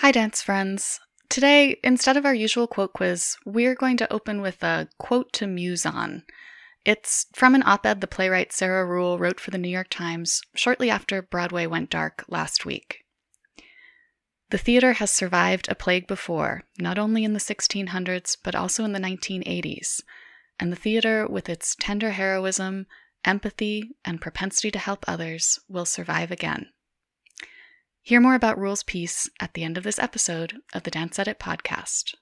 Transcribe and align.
Hi, 0.00 0.10
dance 0.12 0.42
friends. 0.42 1.00
Today, 1.30 1.80
instead 1.82 2.18
of 2.18 2.26
our 2.26 2.34
usual 2.34 2.66
quote 2.66 2.92
quiz, 2.92 3.38
we're 3.46 3.74
going 3.74 3.96
to 3.96 4.12
open 4.12 4.42
with 4.42 4.62
a 4.62 4.88
quote 4.98 5.32
to 5.32 5.46
muse 5.46 5.86
on. 5.86 6.24
It's 6.84 7.24
from 7.32 7.54
an 7.54 7.62
op 7.64 7.86
ed 7.86 8.02
the 8.02 8.06
playwright 8.06 8.52
Sarah 8.52 8.84
Ruhl 8.84 9.18
wrote 9.18 9.40
for 9.40 9.50
the 9.50 9.58
New 9.58 9.70
York 9.70 9.88
Times 9.88 10.42
shortly 10.54 10.90
after 10.90 11.22
Broadway 11.22 11.64
went 11.64 11.88
dark 11.88 12.26
last 12.28 12.66
week. 12.66 13.06
The 14.50 14.58
theater 14.58 14.92
has 14.92 15.10
survived 15.10 15.66
a 15.70 15.74
plague 15.74 16.06
before, 16.06 16.64
not 16.78 16.98
only 16.98 17.24
in 17.24 17.32
the 17.32 17.40
1600s, 17.40 18.36
but 18.44 18.54
also 18.54 18.84
in 18.84 18.92
the 18.92 19.00
1980s. 19.00 20.02
And 20.60 20.70
the 20.70 20.76
theater, 20.76 21.26
with 21.26 21.48
its 21.48 21.74
tender 21.74 22.10
heroism, 22.10 22.86
empathy, 23.24 23.92
and 24.04 24.20
propensity 24.20 24.70
to 24.72 24.78
help 24.78 25.06
others, 25.08 25.58
will 25.70 25.86
survive 25.86 26.30
again. 26.30 26.66
Hear 28.06 28.20
more 28.20 28.36
about 28.36 28.56
Ruhl's 28.56 28.84
piece 28.84 29.28
at 29.40 29.54
the 29.54 29.64
end 29.64 29.76
of 29.76 29.82
this 29.82 29.98
episode 29.98 30.58
of 30.72 30.84
the 30.84 30.92
Dance 30.92 31.18
Edit 31.18 31.40
podcast. 31.40 32.14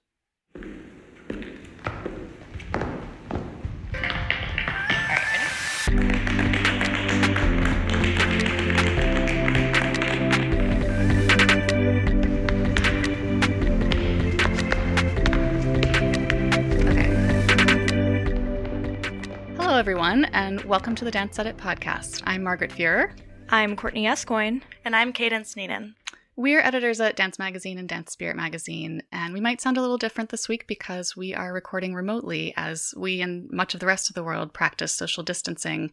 Hello, 19.58 19.76
everyone, 19.76 20.24
and 20.32 20.64
welcome 20.64 20.94
to 20.94 21.04
the 21.04 21.10
Dance 21.10 21.38
Edit 21.38 21.58
podcast. 21.58 22.22
I'm 22.24 22.42
Margaret 22.42 22.70
Fuhrer. 22.70 23.12
I'm 23.48 23.76
Courtney 23.76 24.06
Escoyne. 24.06 24.62
And 24.84 24.96
I'm 24.96 25.12
Cadence 25.12 25.54
Neenan. 25.54 25.94
We're 26.36 26.60
editors 26.60 27.00
at 27.00 27.14
Dance 27.14 27.38
Magazine 27.38 27.78
and 27.78 27.88
Dance 27.88 28.10
Spirit 28.10 28.34
Magazine, 28.34 29.02
and 29.12 29.32
we 29.32 29.40
might 29.40 29.60
sound 29.60 29.76
a 29.76 29.80
little 29.80 29.98
different 29.98 30.30
this 30.30 30.48
week 30.48 30.66
because 30.66 31.16
we 31.16 31.32
are 31.32 31.52
recording 31.52 31.94
remotely 31.94 32.52
as 32.56 32.92
we 32.96 33.20
and 33.20 33.48
much 33.52 33.72
of 33.72 33.78
the 33.78 33.86
rest 33.86 34.08
of 34.08 34.16
the 34.16 34.24
world 34.24 34.52
practice 34.52 34.92
social 34.92 35.22
distancing 35.22 35.92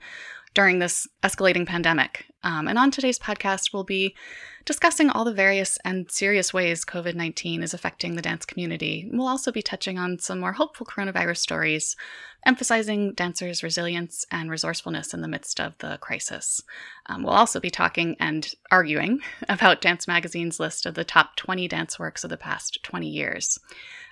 during 0.54 0.80
this 0.80 1.08
escalating 1.24 1.66
pandemic. 1.66 2.26
Um, 2.44 2.68
and 2.68 2.78
on 2.78 2.92
today's 2.92 3.20
podcast, 3.20 3.72
we'll 3.72 3.84
be 3.84 4.16
discussing 4.66 5.10
all 5.10 5.26
the 5.26 5.34
various 5.34 5.78
and 5.86 6.10
serious 6.12 6.54
ways 6.54 6.86
COVID 6.86 7.16
19 7.16 7.64
is 7.64 7.74
affecting 7.74 8.16
the 8.16 8.22
dance 8.22 8.46
community. 8.46 9.10
We'll 9.12 9.28
also 9.28 9.52
be 9.52 9.62
touching 9.62 9.98
on 9.98 10.20
some 10.20 10.40
more 10.40 10.54
hopeful 10.54 10.86
coronavirus 10.86 11.38
stories, 11.38 11.96
emphasizing 12.46 13.14
dancers' 13.14 13.64
resilience 13.64 14.26
and 14.32 14.50
resourcefulness 14.50 15.14
in 15.14 15.22
the 15.22 15.28
midst 15.28 15.60
of 15.60 15.78
the 15.80 15.98
crisis. 16.02 16.62
Um, 17.08 17.24
we'll 17.24 17.34
also 17.34 17.60
be 17.60 17.70
talking 17.70 18.16
and 18.20 18.54
arguing 18.72 19.22
about 19.50 19.82
Dance 19.82 20.08
Magazine's 20.08 20.60
list 20.60 20.86
of 20.86 20.96
the 20.96 21.04
top 21.04 21.36
20 21.36 21.68
dance 21.68 22.00
works 22.00 22.24
of 22.24 22.30
the 22.30 22.38
past 22.38 22.80
20 22.84 23.08
years. 23.08 23.60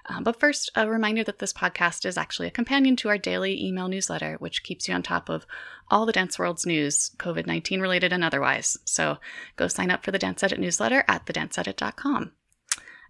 Um, 0.05 0.23
but 0.23 0.39
first, 0.39 0.71
a 0.75 0.89
reminder 0.89 1.23
that 1.23 1.39
this 1.39 1.53
podcast 1.53 2.05
is 2.05 2.17
actually 2.17 2.47
a 2.47 2.51
companion 2.51 2.95
to 2.97 3.09
our 3.09 3.17
daily 3.17 3.63
email 3.63 3.87
newsletter, 3.87 4.35
which 4.39 4.63
keeps 4.63 4.87
you 4.87 4.93
on 4.93 5.03
top 5.03 5.29
of 5.29 5.45
all 5.89 6.05
the 6.05 6.11
dance 6.11 6.39
world's 6.39 6.65
news, 6.65 7.11
COVID 7.17 7.45
19 7.45 7.81
related 7.81 8.13
and 8.13 8.23
otherwise. 8.23 8.77
So 8.85 9.17
go 9.55 9.67
sign 9.67 9.91
up 9.91 10.03
for 10.03 10.11
the 10.11 10.19
Dance 10.19 10.43
Edit 10.43 10.59
newsletter 10.59 11.03
at 11.07 11.25
thedanceedit.com. 11.25 12.31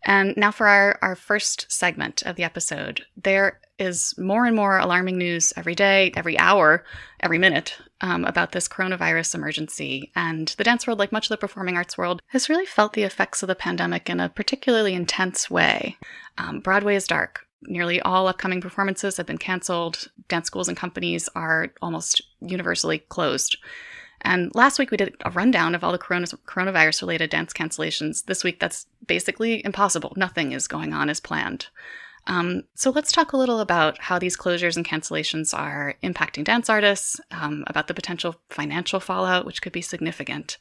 And 0.05 0.33
now 0.37 0.51
for 0.51 0.67
our, 0.67 0.97
our 1.01 1.15
first 1.15 1.69
segment 1.69 2.23
of 2.23 2.35
the 2.35 2.43
episode. 2.43 3.05
There 3.17 3.59
is 3.77 4.13
more 4.17 4.45
and 4.45 4.55
more 4.55 4.77
alarming 4.77 5.17
news 5.17 5.53
every 5.57 5.75
day, 5.75 6.11
every 6.15 6.37
hour, 6.37 6.85
every 7.19 7.37
minute 7.37 7.77
um, 8.01 8.25
about 8.25 8.51
this 8.51 8.67
coronavirus 8.67 9.35
emergency. 9.35 10.11
And 10.15 10.47
the 10.57 10.63
dance 10.63 10.87
world, 10.87 10.99
like 10.99 11.11
much 11.11 11.25
of 11.25 11.29
the 11.29 11.37
performing 11.37 11.77
arts 11.77 11.97
world, 11.97 12.21
has 12.27 12.49
really 12.49 12.65
felt 12.65 12.93
the 12.93 13.03
effects 13.03 13.43
of 13.43 13.47
the 13.47 13.55
pandemic 13.55 14.09
in 14.09 14.19
a 14.19 14.29
particularly 14.29 14.93
intense 14.93 15.49
way. 15.49 15.97
Um, 16.37 16.59
Broadway 16.59 16.95
is 16.95 17.07
dark. 17.07 17.45
Nearly 17.63 17.99
all 18.01 18.27
upcoming 18.27 18.61
performances 18.61 19.17
have 19.17 19.25
been 19.25 19.37
canceled. 19.37 20.07
Dance 20.29 20.47
schools 20.47 20.69
and 20.69 20.77
companies 20.77 21.27
are 21.35 21.73
almost 21.81 22.21
universally 22.41 22.99
closed. 22.99 23.57
And 24.21 24.53
last 24.53 24.79
week 24.79 24.91
we 24.91 24.97
did 24.97 25.15
a 25.23 25.31
rundown 25.31 25.75
of 25.75 25.83
all 25.83 25.91
the 25.91 25.97
corona- 25.97 26.27
coronavirus 26.27 27.01
related 27.01 27.29
dance 27.29 27.53
cancellations. 27.53 28.25
This 28.25 28.43
week 28.43 28.59
that's 28.59 28.85
basically 29.05 29.63
impossible. 29.65 30.13
Nothing 30.15 30.51
is 30.51 30.67
going 30.67 30.93
on 30.93 31.09
as 31.09 31.19
planned. 31.19 31.67
Um, 32.29 32.65
so 32.75 32.91
let's 32.91 33.11
talk 33.11 33.33
a 33.33 33.37
little 33.37 33.59
about 33.59 33.97
how 33.97 34.19
these 34.19 34.37
closures 34.37 34.77
and 34.77 34.85
cancellations 34.85 35.57
are 35.57 35.95
impacting 36.03 36.43
dance 36.43 36.69
artists, 36.69 37.19
um, 37.31 37.63
about 37.65 37.87
the 37.87 37.93
potential 37.95 38.35
financial 38.51 38.99
fallout, 38.99 39.47
which 39.47 39.63
could 39.63 39.73
be 39.73 39.81
significant, 39.81 40.59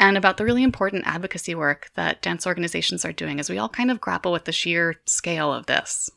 and 0.00 0.16
about 0.16 0.38
the 0.38 0.44
really 0.44 0.64
important 0.64 1.06
advocacy 1.06 1.54
work 1.54 1.90
that 1.94 2.20
dance 2.20 2.48
organizations 2.48 3.04
are 3.04 3.12
doing 3.12 3.38
as 3.38 3.48
we 3.48 3.58
all 3.58 3.68
kind 3.68 3.92
of 3.92 4.00
grapple 4.00 4.32
with 4.32 4.44
the 4.44 4.52
sheer 4.52 4.96
scale 5.06 5.54
of 5.54 5.66
this. 5.66 6.10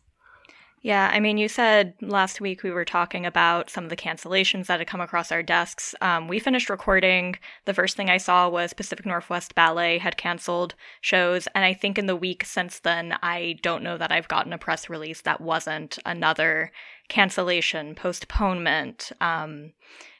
Yeah, 0.87 1.11
I 1.13 1.19
mean, 1.19 1.37
you 1.37 1.49
said 1.49 1.95
last 1.99 2.39
week 2.39 2.63
we 2.63 2.71
were 2.71 2.85
talking 2.85 3.25
about 3.25 3.69
some 3.69 3.83
of 3.83 3.89
the 3.89 3.97
cancellations 3.97 4.67
that 4.67 4.79
had 4.79 4.87
come 4.87 5.01
across 5.01 5.33
our 5.33 5.43
desks. 5.43 5.93
Um, 5.99 6.29
we 6.29 6.39
finished 6.39 6.69
recording. 6.69 7.35
The 7.65 7.73
first 7.73 7.97
thing 7.97 8.09
I 8.09 8.15
saw 8.15 8.47
was 8.47 8.71
Pacific 8.71 9.05
Northwest 9.05 9.53
Ballet 9.53 9.97
had 9.97 10.15
canceled 10.15 10.75
shows. 11.01 11.45
And 11.53 11.65
I 11.65 11.73
think 11.73 11.97
in 11.97 12.05
the 12.05 12.15
week 12.15 12.45
since 12.45 12.79
then, 12.79 13.17
I 13.21 13.59
don't 13.61 13.83
know 13.83 13.97
that 13.97 14.13
I've 14.13 14.29
gotten 14.29 14.53
a 14.53 14.57
press 14.57 14.89
release 14.89 15.19
that 15.23 15.41
wasn't 15.41 15.99
another 16.05 16.71
cancellation, 17.09 17.93
postponement. 17.93 19.11
Um, 19.19 19.73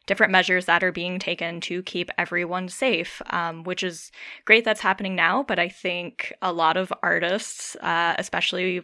different 0.06 0.34
measures 0.34 0.66
that 0.66 0.84
are 0.84 0.92
being 0.92 1.18
taken 1.18 1.62
to 1.62 1.82
keep 1.84 2.10
everyone 2.18 2.68
safe, 2.68 3.22
um, 3.30 3.64
which 3.64 3.84
is 3.84 4.12
great 4.44 4.66
that's 4.66 4.82
happening 4.82 5.16
now. 5.16 5.44
But 5.44 5.60
I 5.60 5.70
think 5.70 6.34
a 6.42 6.52
lot 6.52 6.76
of 6.76 6.92
artists, 7.02 7.78
uh, 7.78 8.16
especially 8.18 8.84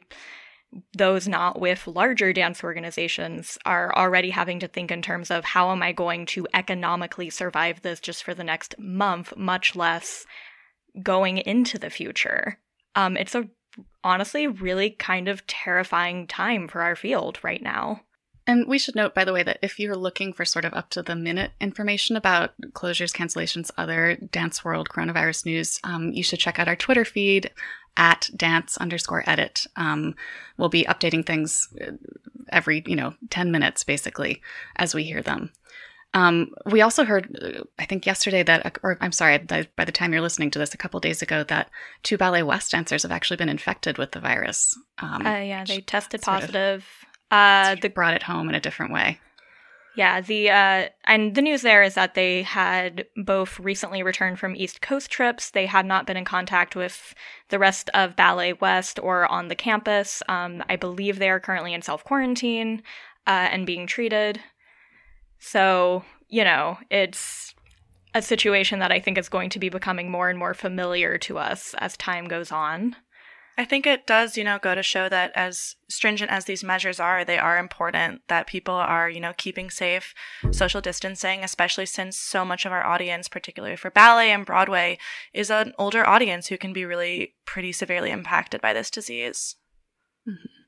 those 0.97 1.27
not 1.27 1.59
with 1.59 1.87
larger 1.87 2.33
dance 2.33 2.63
organizations 2.63 3.57
are 3.65 3.93
already 3.95 4.29
having 4.29 4.59
to 4.59 4.67
think 4.67 4.91
in 4.91 5.01
terms 5.01 5.31
of 5.31 5.45
how 5.45 5.71
am 5.71 5.83
I 5.83 5.91
going 5.91 6.25
to 6.27 6.47
economically 6.53 7.29
survive 7.29 7.81
this 7.81 7.99
just 7.99 8.23
for 8.23 8.33
the 8.33 8.43
next 8.43 8.75
month, 8.77 9.35
much 9.35 9.75
less 9.75 10.25
going 11.01 11.37
into 11.39 11.77
the 11.77 11.89
future. 11.89 12.59
Um, 12.95 13.17
it's 13.17 13.35
a 13.35 13.49
honestly 14.03 14.47
really 14.47 14.91
kind 14.91 15.27
of 15.27 15.45
terrifying 15.47 16.27
time 16.27 16.67
for 16.67 16.81
our 16.81 16.95
field 16.95 17.39
right 17.43 17.61
now. 17.61 18.01
And 18.45 18.67
we 18.67 18.77
should 18.77 18.95
note, 18.95 19.15
by 19.15 19.23
the 19.23 19.31
way, 19.31 19.41
that 19.43 19.59
if 19.61 19.79
you're 19.79 19.95
looking 19.95 20.33
for 20.33 20.43
sort 20.43 20.65
of 20.65 20.73
up 20.73 20.89
to 20.91 21.01
the 21.01 21.15
minute 21.15 21.51
information 21.61 22.17
about 22.17 22.53
closures, 22.73 23.15
cancellations, 23.15 23.71
other 23.77 24.17
dance 24.31 24.65
world 24.65 24.89
coronavirus 24.89 25.45
news, 25.45 25.79
um, 25.83 26.11
you 26.11 26.23
should 26.23 26.39
check 26.39 26.59
out 26.59 26.67
our 26.67 26.75
Twitter 26.75 27.05
feed 27.05 27.51
at 27.97 28.29
dance 28.35 28.77
underscore 28.77 29.23
edit. 29.27 29.67
Um, 29.75 30.15
we'll 30.57 30.69
be 30.69 30.85
updating 30.85 31.25
things 31.25 31.69
uh, 31.81 31.91
every, 32.49 32.83
you 32.85 32.95
know, 32.95 33.13
10 33.29 33.51
minutes 33.51 33.83
basically 33.83 34.41
as 34.75 34.95
we 34.95 35.03
hear 35.03 35.21
them. 35.21 35.51
Um, 36.15 36.51
we 36.67 36.81
also 36.81 37.05
heard, 37.05 37.35
uh, 37.41 37.63
I 37.79 37.85
think 37.85 38.05
yesterday 38.05 38.43
that, 38.43 38.77
or 38.83 38.97
I'm 39.01 39.11
sorry, 39.11 39.39
by 39.39 39.85
the 39.85 39.91
time 39.91 40.13
you're 40.13 40.21
listening 40.21 40.51
to 40.51 40.59
this, 40.59 40.73
a 40.73 40.77
couple 40.77 40.99
days 40.99 41.23
ago, 41.23 41.43
that 41.45 41.71
two 42.03 42.17
Ballet 42.17 42.43
West 42.43 42.71
dancers 42.71 43.01
have 43.01 43.11
actually 43.11 43.37
been 43.37 43.49
infected 43.49 43.97
with 43.97 44.11
the 44.11 44.19
virus. 44.19 44.77
Um, 44.99 45.25
uh, 45.25 45.39
yeah, 45.39 45.63
they 45.65 45.81
tested 45.81 46.21
positive. 46.21 46.87
Of, 47.31 47.37
uh, 47.37 47.75
the 47.81 47.89
brought 47.89 48.13
it 48.13 48.23
home 48.23 48.47
in 48.47 48.53
a 48.53 48.59
different 48.59 48.93
way. 48.93 49.19
Yeah, 49.95 50.21
the 50.21 50.49
uh, 50.49 50.89
and 51.03 51.35
the 51.35 51.41
news 51.41 51.61
there 51.61 51.83
is 51.83 51.93
that 51.93 52.15
they 52.15 52.41
had 52.41 53.05
both 53.15 53.59
recently 53.59 54.01
returned 54.01 54.39
from 54.39 54.55
East 54.55 54.81
Coast 54.81 55.11
trips. 55.11 55.51
They 55.51 55.67
had 55.67 55.85
not 55.85 56.07
been 56.07 56.17
in 56.17 56.25
contact 56.25 56.75
with 56.75 57.13
the 57.49 57.59
rest 57.59 57.91
of 57.93 58.15
Ballet 58.15 58.53
West 58.53 58.99
or 58.99 59.27
on 59.27 59.49
the 59.49 59.55
campus. 59.55 60.23
Um, 60.27 60.63
I 60.67 60.77
believe 60.77 61.19
they 61.19 61.29
are 61.29 61.39
currently 61.39 61.75
in 61.75 61.83
self 61.83 62.03
quarantine 62.03 62.81
uh, 63.27 63.49
and 63.51 63.67
being 63.67 63.85
treated. 63.85 64.39
So 65.37 66.03
you 66.33 66.43
know, 66.43 66.79
it's 66.89 67.53
a 68.15 68.21
situation 68.23 68.79
that 68.79 68.91
I 68.91 68.99
think 68.99 69.19
is 69.19 69.29
going 69.29 69.51
to 69.51 69.59
be 69.59 69.69
becoming 69.69 70.09
more 70.09 70.29
and 70.29 70.39
more 70.39 70.55
familiar 70.55 71.19
to 71.19 71.37
us 71.37 71.75
as 71.77 71.95
time 71.95 72.27
goes 72.27 72.51
on. 72.51 72.95
I 73.55 73.65
think 73.65 73.85
it 73.85 74.07
does, 74.07 74.35
you 74.35 74.43
know, 74.43 74.57
go 74.57 74.73
to 74.73 74.81
show 74.81 75.07
that 75.09 75.31
as 75.35 75.75
stringent 75.87 76.31
as 76.31 76.45
these 76.45 76.63
measures 76.63 76.99
are, 76.99 77.23
they 77.23 77.37
are 77.37 77.59
important, 77.59 78.21
that 78.27 78.47
people 78.47 78.73
are, 78.73 79.07
you 79.07 79.19
know, 79.19 79.33
keeping 79.37 79.69
safe, 79.69 80.15
social 80.51 80.81
distancing, 80.81 81.43
especially 81.43 81.85
since 81.85 82.17
so 82.17 82.43
much 82.43 82.65
of 82.65 82.71
our 82.71 82.83
audience, 82.83 83.27
particularly 83.27 83.75
for 83.75 83.91
ballet 83.91 84.31
and 84.31 84.45
Broadway, 84.45 84.97
is 85.33 85.51
an 85.51 85.73
older 85.77 86.07
audience 86.07 86.47
who 86.47 86.57
can 86.57 86.73
be 86.73 86.83
really 86.83 87.35
pretty 87.45 87.71
severely 87.71 88.09
impacted 88.09 88.59
by 88.59 88.73
this 88.73 88.89
disease. 88.89 89.55
Mm-hmm. 90.27 90.62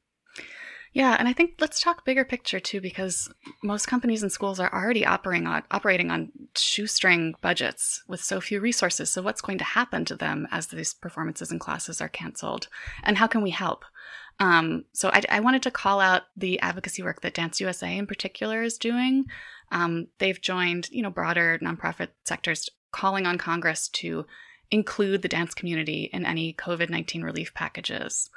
Yeah, 0.96 1.18
and 1.20 1.28
I 1.28 1.34
think 1.34 1.56
let's 1.60 1.82
talk 1.82 2.06
bigger 2.06 2.24
picture 2.24 2.62
too, 2.62 2.80
because 2.80 3.30
most 3.62 3.86
companies 3.86 4.24
and 4.24 4.32
schools 4.32 4.62
are 4.62 4.74
already 4.74 5.06
operating 5.06 5.46
on 5.46 5.64
operating 5.70 6.10
on 6.10 6.32
shoestring 6.56 7.36
budgets 7.42 8.02
with 8.08 8.24
so 8.24 8.40
few 8.40 8.62
resources. 8.62 9.12
So 9.12 9.22
what's 9.22 9.42
going 9.42 9.58
to 9.58 9.66
happen 9.66 10.06
to 10.06 10.16
them 10.16 10.48
as 10.52 10.68
these 10.68 10.94
performances 10.94 11.52
and 11.52 11.60
classes 11.60 12.00
are 12.00 12.08
canceled, 12.08 12.70
and 13.04 13.18
how 13.18 13.28
can 13.28 13.42
we 13.42 13.50
help? 13.50 13.84
Um, 14.40 14.86
so 14.94 15.10
I, 15.10 15.22
I, 15.30 15.40
wanted 15.42 15.64
to 15.64 15.72
call 15.72 16.00
out 16.00 16.24
the 16.38 16.60
advocacy 16.62 17.04
work 17.04 17.22
that 17.22 17.34
Dance 17.34 17.60
USA 17.60 17.98
in 17.98 18.08
particular 18.08 18.64
is 18.64 18.78
doing. 18.78 19.26
Um, 19.72 20.08
they've 20.20 20.40
joined, 20.40 20.90
you 20.92 21.02
know, 21.02 21.10
broader 21.10 21.60
nonprofit 21.62 22.10
sectors 22.24 22.70
calling 22.92 23.26
on 23.26 23.38
Congress 23.38 23.90
to 23.90 24.26
include 24.72 25.22
the 25.22 25.28
dance 25.28 25.54
community 25.54 26.10
in 26.14 26.26
any 26.26 26.54
COVID 26.54 26.90
19 26.90 27.22
relief 27.22 27.54
packages. 27.54 28.30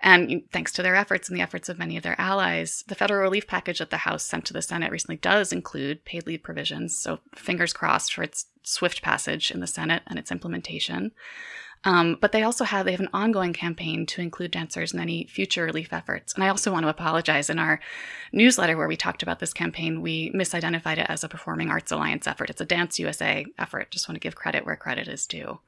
And 0.00 0.42
thanks 0.52 0.72
to 0.72 0.82
their 0.82 0.96
efforts 0.96 1.28
and 1.28 1.36
the 1.36 1.42
efforts 1.42 1.68
of 1.68 1.78
many 1.78 1.96
of 1.96 2.02
their 2.02 2.20
allies, 2.20 2.84
the 2.88 2.94
federal 2.94 3.22
relief 3.22 3.46
package 3.46 3.78
that 3.78 3.90
the 3.90 3.98
House 3.98 4.24
sent 4.24 4.44
to 4.46 4.52
the 4.52 4.62
Senate 4.62 4.90
recently 4.90 5.16
does 5.16 5.52
include 5.52 6.04
paid 6.04 6.26
leave 6.26 6.42
provisions. 6.42 6.96
So 6.96 7.20
fingers 7.34 7.72
crossed 7.72 8.12
for 8.12 8.22
its 8.22 8.46
swift 8.62 9.02
passage 9.02 9.50
in 9.50 9.60
the 9.60 9.66
Senate 9.66 10.02
and 10.06 10.18
its 10.18 10.30
implementation. 10.30 11.12
Um, 11.86 12.16
but 12.18 12.32
they 12.32 12.42
also 12.42 12.64
have 12.64 12.86
they 12.86 12.92
have 12.92 13.00
an 13.00 13.10
ongoing 13.12 13.52
campaign 13.52 14.06
to 14.06 14.22
include 14.22 14.50
dancers 14.50 14.94
in 14.94 15.00
any 15.00 15.26
future 15.26 15.64
relief 15.64 15.92
efforts. 15.92 16.32
And 16.32 16.42
I 16.42 16.48
also 16.48 16.72
want 16.72 16.84
to 16.84 16.88
apologize. 16.88 17.50
In 17.50 17.58
our 17.58 17.78
newsletter 18.32 18.76
where 18.76 18.88
we 18.88 18.96
talked 18.96 19.22
about 19.22 19.38
this 19.38 19.52
campaign, 19.52 20.00
we 20.00 20.30
misidentified 20.32 20.96
it 20.96 21.06
as 21.10 21.22
a 21.22 21.28
Performing 21.28 21.68
Arts 21.68 21.92
Alliance 21.92 22.26
effort. 22.26 22.48
It's 22.48 22.62
a 22.62 22.66
Dance 22.66 22.98
USA 22.98 23.44
effort. 23.58 23.90
Just 23.90 24.08
want 24.08 24.16
to 24.16 24.20
give 24.20 24.34
credit 24.34 24.64
where 24.64 24.76
credit 24.76 25.08
is 25.08 25.26
due. 25.26 25.60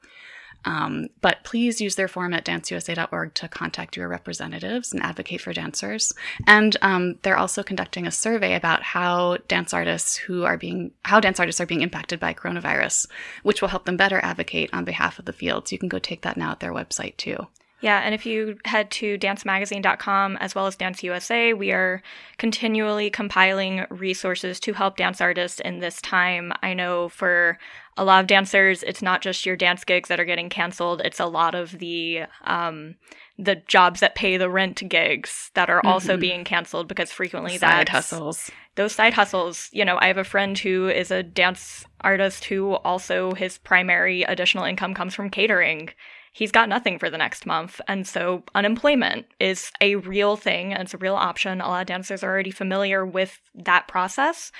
Um, 0.65 1.07
but 1.21 1.43
please 1.43 1.79
use 1.79 1.95
their 1.95 2.07
form 2.07 2.33
at 2.33 2.45
danceusa.org 2.45 3.33
to 3.35 3.47
contact 3.47 3.95
your 3.95 4.07
representatives 4.07 4.91
and 4.91 5.01
advocate 5.01 5.41
for 5.41 5.53
dancers. 5.53 6.13
And 6.45 6.75
um, 6.81 7.15
they're 7.21 7.37
also 7.37 7.63
conducting 7.63 8.05
a 8.05 8.11
survey 8.11 8.55
about 8.55 8.83
how 8.83 9.37
dance 9.47 9.73
artists 9.73 10.17
who 10.17 10.43
are 10.43 10.57
being 10.57 10.91
how 11.03 11.19
dance 11.19 11.39
artists 11.39 11.61
are 11.61 11.65
being 11.65 11.81
impacted 11.81 12.19
by 12.19 12.33
coronavirus, 12.33 13.07
which 13.43 13.61
will 13.61 13.69
help 13.69 13.85
them 13.85 13.97
better 13.97 14.19
advocate 14.23 14.69
on 14.73 14.83
behalf 14.83 15.19
of 15.19 15.25
the 15.25 15.33
field. 15.33 15.67
So 15.67 15.73
you 15.73 15.79
can 15.79 15.89
go 15.89 15.99
take 15.99 16.21
that 16.21 16.37
now 16.37 16.51
at 16.51 16.59
their 16.59 16.73
website 16.73 17.17
too. 17.17 17.47
Yeah, 17.79 17.99
and 17.99 18.15
if 18.15 18.25
you 18.25 18.57
head 18.65 18.89
to 18.91 19.19
dancemagazine.com 19.19 20.37
as 20.37 20.55
well 20.55 20.65
as 20.65 20.75
Dance 20.75 21.03
USA, 21.03 21.53
we 21.53 21.71
are 21.71 22.01
continually 22.37 23.11
compiling 23.11 23.85
resources 23.89 24.59
to 24.61 24.73
help 24.73 24.97
dance 24.97 25.21
artists 25.21 25.59
in 25.59 25.79
this 25.79 26.01
time. 26.01 26.53
I 26.63 26.73
know 26.73 27.09
for 27.09 27.59
a 27.95 28.03
lot 28.03 28.21
of 28.21 28.27
dancers, 28.27 28.81
it's 28.81 29.03
not 29.03 29.21
just 29.21 29.45
your 29.45 29.55
dance 29.55 29.83
gigs 29.83 30.09
that 30.09 30.19
are 30.19 30.25
getting 30.25 30.49
canceled, 30.49 31.01
it's 31.05 31.19
a 31.19 31.25
lot 31.25 31.53
of 31.53 31.77
the 31.77 32.23
um, 32.45 32.95
the 33.39 33.55
jobs 33.67 33.99
that 33.99 34.15
pay 34.15 34.37
the 34.37 34.49
rent 34.49 34.81
gigs 34.89 35.51
that 35.53 35.69
are 35.69 35.77
mm-hmm. 35.77 35.87
also 35.87 36.17
being 36.17 36.43
canceled 36.43 36.87
because 36.87 37.11
frequently 37.11 37.57
side 37.57 37.89
hustles. 37.89 38.49
Those 38.73 38.93
side 38.93 39.13
hustles, 39.13 39.69
you 39.71 39.85
know, 39.85 39.97
I 39.99 40.07
have 40.07 40.17
a 40.17 40.23
friend 40.23 40.57
who 40.57 40.89
is 40.89 41.11
a 41.11 41.21
dance 41.21 41.85
artist 42.01 42.45
who 42.45 42.73
also 42.77 43.33
his 43.33 43.59
primary 43.59 44.23
additional 44.23 44.63
income 44.63 44.95
comes 44.95 45.13
from 45.13 45.29
catering 45.29 45.89
he's 46.37 46.51
got 46.51 46.69
nothing 46.69 46.99
for 46.99 47.09
the 47.09 47.17
next 47.17 47.47
month. 47.47 47.81
And 47.87 48.07
so 48.07 48.43
unemployment 48.53 49.25
is 49.39 49.71
a 49.81 49.95
real 49.95 50.35
thing 50.35 50.71
and 50.71 50.83
it's 50.83 50.93
a 50.93 50.99
real 50.99 51.15
option. 51.15 51.61
A 51.61 51.67
lot 51.67 51.81
of 51.81 51.87
dancers 51.87 52.23
are 52.23 52.29
already 52.29 52.51
familiar 52.51 53.03
with 53.03 53.41
that 53.55 53.87
process. 53.87 54.51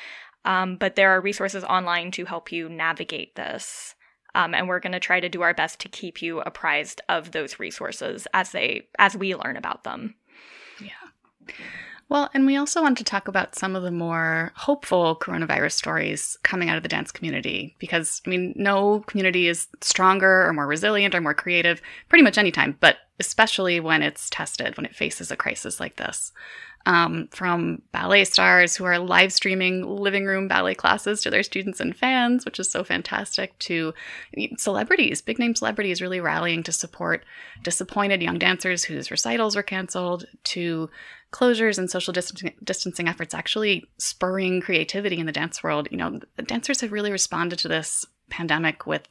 Um, 0.43 0.77
but 0.77 0.95
there 0.95 1.11
are 1.11 1.21
resources 1.21 1.63
online 1.63 2.09
to 2.11 2.25
help 2.25 2.51
you 2.51 2.67
navigate 2.67 3.35
this. 3.35 3.93
Um, 4.33 4.55
and 4.55 4.67
we're 4.67 4.79
going 4.79 4.93
to 4.93 4.99
try 4.99 5.19
to 5.19 5.29
do 5.29 5.43
our 5.43 5.53
best 5.53 5.79
to 5.81 5.89
keep 5.89 6.19
you 6.19 6.39
apprised 6.39 7.01
of 7.09 7.31
those 7.31 7.59
resources 7.59 8.27
as 8.33 8.53
they 8.53 8.87
as 8.97 9.15
we 9.15 9.35
learn 9.35 9.55
about 9.55 9.83
them. 9.83 10.15
Yeah. 10.81 11.53
Well, 12.09 12.29
and 12.33 12.45
we 12.45 12.55
also 12.55 12.81
want 12.81 12.97
to 12.99 13.03
talk 13.03 13.27
about 13.27 13.55
some 13.55 13.75
of 13.75 13.83
the 13.83 13.91
more 13.91 14.53
hopeful 14.55 15.17
coronavirus 15.17 15.73
stories 15.73 16.37
coming 16.41 16.69
out 16.69 16.77
of 16.77 16.83
the 16.83 16.89
dance 16.89 17.11
community 17.11 17.75
because, 17.79 18.21
I 18.25 18.29
mean, 18.29 18.53
no 18.55 19.01
community 19.07 19.49
is 19.49 19.67
stronger 19.81 20.45
or 20.47 20.53
more 20.53 20.67
resilient 20.67 21.13
or 21.13 21.21
more 21.21 21.33
creative 21.33 21.81
pretty 22.07 22.23
much 22.23 22.37
anytime, 22.37 22.77
but 22.79 22.97
especially 23.19 23.81
when 23.81 24.01
it's 24.01 24.29
tested, 24.29 24.77
when 24.77 24.85
it 24.85 24.95
faces 24.95 25.31
a 25.31 25.35
crisis 25.35 25.79
like 25.79 25.97
this. 25.97 26.31
Um, 26.85 27.27
from 27.31 27.81
ballet 27.91 28.23
stars 28.23 28.77
who 28.77 28.85
are 28.85 28.97
live 28.97 29.33
streaming 29.33 29.85
living 29.85 30.23
room 30.25 30.47
ballet 30.47 30.75
classes 30.75 31.21
to 31.21 31.29
their 31.29 31.43
students 31.43 31.81
and 31.81 31.93
fans, 31.93 32.45
which 32.45 32.61
is 32.61 32.71
so 32.71 32.85
fantastic, 32.85 33.59
to 33.59 33.93
celebrities, 34.57 35.21
big 35.21 35.37
name 35.37 35.53
celebrities 35.53 36.01
really 36.01 36.21
rallying 36.21 36.63
to 36.63 36.71
support 36.71 37.25
disappointed 37.61 38.21
young 38.21 38.39
dancers 38.39 38.85
whose 38.85 39.11
recitals 39.11 39.57
were 39.57 39.63
canceled, 39.63 40.27
to 40.45 40.89
closures 41.31 41.77
and 41.77 41.89
social 41.89 42.13
distancing, 42.13 43.07
efforts 43.07 43.33
actually 43.33 43.85
spurring 43.97 44.61
creativity 44.61 45.17
in 45.17 45.25
the 45.25 45.31
dance 45.31 45.61
world. 45.61 45.87
You 45.91 45.97
know, 45.97 46.19
dancers 46.45 46.81
have 46.81 46.91
really 46.91 47.11
responded 47.11 47.59
to 47.59 47.67
this 47.67 48.05
pandemic 48.29 48.85
with 48.85 49.07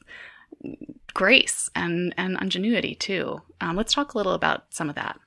grace 1.13 1.69
and, 1.75 2.13
and 2.17 2.37
ingenuity 2.41 2.95
too. 2.95 3.41
Um, 3.61 3.75
let's 3.75 3.93
talk 3.93 4.13
a 4.13 4.17
little 4.17 4.33
about 4.33 4.65
some 4.69 4.89
of 4.89 4.95
that. 4.95 5.19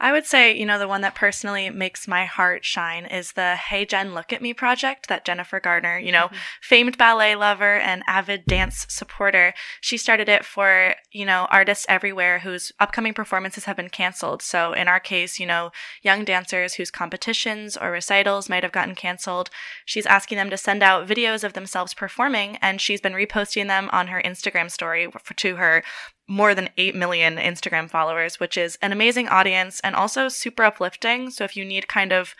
I 0.00 0.12
would 0.12 0.26
say, 0.26 0.56
you 0.56 0.64
know, 0.64 0.78
the 0.78 0.86
one 0.86 1.00
that 1.00 1.16
personally 1.16 1.70
makes 1.70 2.06
my 2.06 2.24
heart 2.24 2.64
shine 2.64 3.04
is 3.04 3.32
the 3.32 3.56
Hey 3.56 3.84
Jen 3.84 4.14
Look 4.14 4.32
at 4.32 4.40
Me 4.40 4.54
project 4.54 5.08
that 5.08 5.24
Jennifer 5.24 5.58
Garner, 5.58 5.98
you 5.98 6.12
know, 6.12 6.26
mm-hmm. 6.26 6.36
famed 6.62 6.96
ballet 6.96 7.34
lover 7.34 7.78
and 7.78 8.04
avid 8.06 8.44
dance 8.46 8.86
supporter, 8.88 9.54
she 9.80 9.96
started 9.96 10.28
it 10.28 10.44
for, 10.44 10.94
you 11.10 11.26
know, 11.26 11.48
artists 11.50 11.84
everywhere 11.88 12.38
whose 12.38 12.70
upcoming 12.78 13.12
performances 13.12 13.64
have 13.64 13.76
been 13.76 13.88
canceled. 13.88 14.40
So 14.40 14.72
in 14.72 14.86
our 14.86 15.00
case, 15.00 15.40
you 15.40 15.46
know, 15.46 15.72
young 16.02 16.24
dancers 16.24 16.74
whose 16.74 16.92
competitions 16.92 17.76
or 17.76 17.90
recitals 17.90 18.48
might 18.48 18.62
have 18.62 18.72
gotten 18.72 18.94
canceled, 18.94 19.50
she's 19.84 20.06
asking 20.06 20.36
them 20.36 20.50
to 20.50 20.56
send 20.56 20.80
out 20.84 21.08
videos 21.08 21.42
of 21.42 21.54
themselves 21.54 21.92
performing 21.92 22.56
and 22.62 22.80
she's 22.80 23.00
been 23.00 23.14
reposting 23.14 23.66
them 23.66 23.90
on 23.92 24.06
her 24.06 24.22
Instagram 24.24 24.70
story 24.70 25.08
for, 25.24 25.34
to 25.34 25.56
her 25.56 25.82
more 26.28 26.54
than 26.54 26.68
8 26.76 26.94
million 26.94 27.36
Instagram 27.36 27.88
followers, 27.88 28.38
which 28.38 28.56
is 28.56 28.76
an 28.82 28.92
amazing 28.92 29.28
audience 29.28 29.80
and 29.80 29.96
also 29.96 30.28
super 30.28 30.62
uplifting. 30.62 31.30
So 31.30 31.44
if 31.44 31.56
you 31.56 31.64
need 31.64 31.88
kind 31.88 32.12
of 32.12 32.34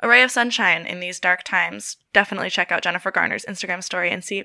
a 0.00 0.08
ray 0.08 0.22
of 0.22 0.30
sunshine 0.30 0.84
in 0.84 1.00
these 1.00 1.18
dark 1.18 1.42
times, 1.42 1.96
definitely 2.12 2.50
check 2.50 2.70
out 2.70 2.82
Jennifer 2.82 3.10
Garner's 3.10 3.46
Instagram 3.46 3.82
story 3.82 4.10
and 4.10 4.22
see 4.22 4.44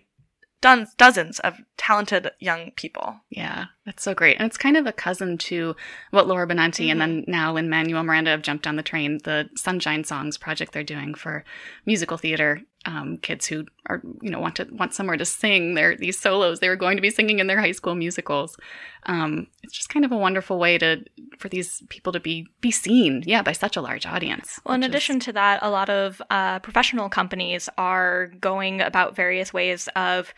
dozens 0.61 1.39
of 1.39 1.57
talented 1.77 2.31
young 2.39 2.71
people. 2.71 3.21
Yeah, 3.29 3.65
that's 3.89 4.03
so 4.03 4.13
great. 4.13 4.37
And 4.37 4.45
it's 4.45 4.55
kind 4.55 4.77
of 4.77 4.85
a 4.85 4.91
cousin 4.91 5.35
to 5.39 5.75
what 6.11 6.27
Laura 6.27 6.47
Benanti 6.47 6.85
mm-hmm. 6.85 6.91
and 6.91 7.01
then 7.01 7.25
now 7.27 7.53
Lin 7.53 7.71
Manuel 7.71 8.03
Miranda 8.03 8.29
have 8.29 8.43
jumped 8.43 8.67
on 8.67 8.75
the 8.75 8.83
train, 8.83 9.17
the 9.23 9.49
Sunshine 9.55 10.03
Songs 10.03 10.37
project 10.37 10.73
they're 10.73 10.83
doing 10.83 11.15
for 11.15 11.43
musical 11.87 12.15
theater 12.15 12.61
um, 12.85 13.17
kids 13.17 13.45
who 13.45 13.65
are 13.87 14.01
you 14.21 14.29
know 14.29 14.39
want 14.39 14.55
to 14.55 14.65
want 14.71 14.93
somewhere 14.93 15.17
to 15.17 15.25
sing 15.25 15.73
their 15.73 15.97
these 15.97 16.17
solos 16.17 16.59
they 16.59 16.69
were 16.69 16.77
going 16.77 16.95
to 16.95 17.01
be 17.01 17.09
singing 17.09 17.39
in 17.39 17.47
their 17.47 17.59
high 17.59 17.73
school 17.73 17.95
musicals. 17.95 18.57
Um, 19.03 19.47
it's 19.63 19.73
just 19.73 19.89
kind 19.89 20.05
of 20.05 20.11
a 20.11 20.17
wonderful 20.17 20.59
way 20.59 20.77
to 20.77 21.03
for 21.39 21.49
these 21.49 21.83
people 21.89 22.13
to 22.13 22.19
be 22.19 22.47
be 22.61 22.71
seen, 22.71 23.23
yeah, 23.25 23.41
by 23.41 23.51
such 23.51 23.75
a 23.75 23.81
large 23.81 24.05
audience. 24.05 24.61
Well, 24.65 24.75
in 24.75 24.83
addition 24.83 25.17
is... 25.17 25.25
to 25.25 25.33
that, 25.33 25.59
a 25.61 25.69
lot 25.69 25.89
of 25.89 26.21
uh, 26.29 26.59
professional 26.59 27.09
companies 27.09 27.67
are 27.77 28.27
going 28.39 28.81
about 28.81 29.15
various 29.15 29.53
ways 29.53 29.89
of 29.95 30.33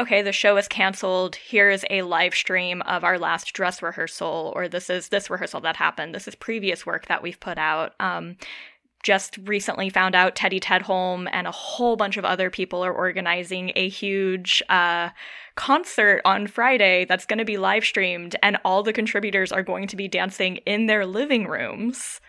okay, 0.00 0.22
the 0.22 0.32
show 0.32 0.56
is 0.56 0.66
canceled. 0.66 1.36
Here 1.36 1.70
is 1.70 1.84
a 1.90 2.02
live 2.02 2.34
stream 2.34 2.82
of 2.82 3.04
our 3.04 3.18
last 3.18 3.52
dress 3.52 3.82
rehearsal, 3.82 4.52
or 4.56 4.68
this 4.68 4.90
is 4.90 5.08
this 5.08 5.30
rehearsal 5.30 5.60
that 5.60 5.76
happened. 5.76 6.14
This 6.14 6.26
is 6.26 6.34
previous 6.34 6.86
work 6.86 7.06
that 7.06 7.22
we've 7.22 7.38
put 7.38 7.58
out. 7.58 7.94
Um, 8.00 8.36
just 9.02 9.38
recently 9.44 9.88
found 9.88 10.14
out 10.14 10.36
Teddy 10.36 10.60
Tedholm 10.60 11.26
and 11.32 11.46
a 11.46 11.52
whole 11.52 11.96
bunch 11.96 12.16
of 12.16 12.24
other 12.24 12.50
people 12.50 12.84
are 12.84 12.92
organizing 12.92 13.72
a 13.74 13.88
huge 13.88 14.62
uh, 14.68 15.08
concert 15.54 16.20
on 16.24 16.46
Friday 16.46 17.06
that's 17.06 17.24
going 17.24 17.38
to 17.38 17.44
be 17.44 17.56
live 17.56 17.84
streamed, 17.84 18.36
and 18.42 18.58
all 18.64 18.82
the 18.82 18.92
contributors 18.92 19.52
are 19.52 19.62
going 19.62 19.86
to 19.88 19.96
be 19.96 20.08
dancing 20.08 20.56
in 20.58 20.86
their 20.86 21.06
living 21.06 21.46
rooms. 21.46 22.20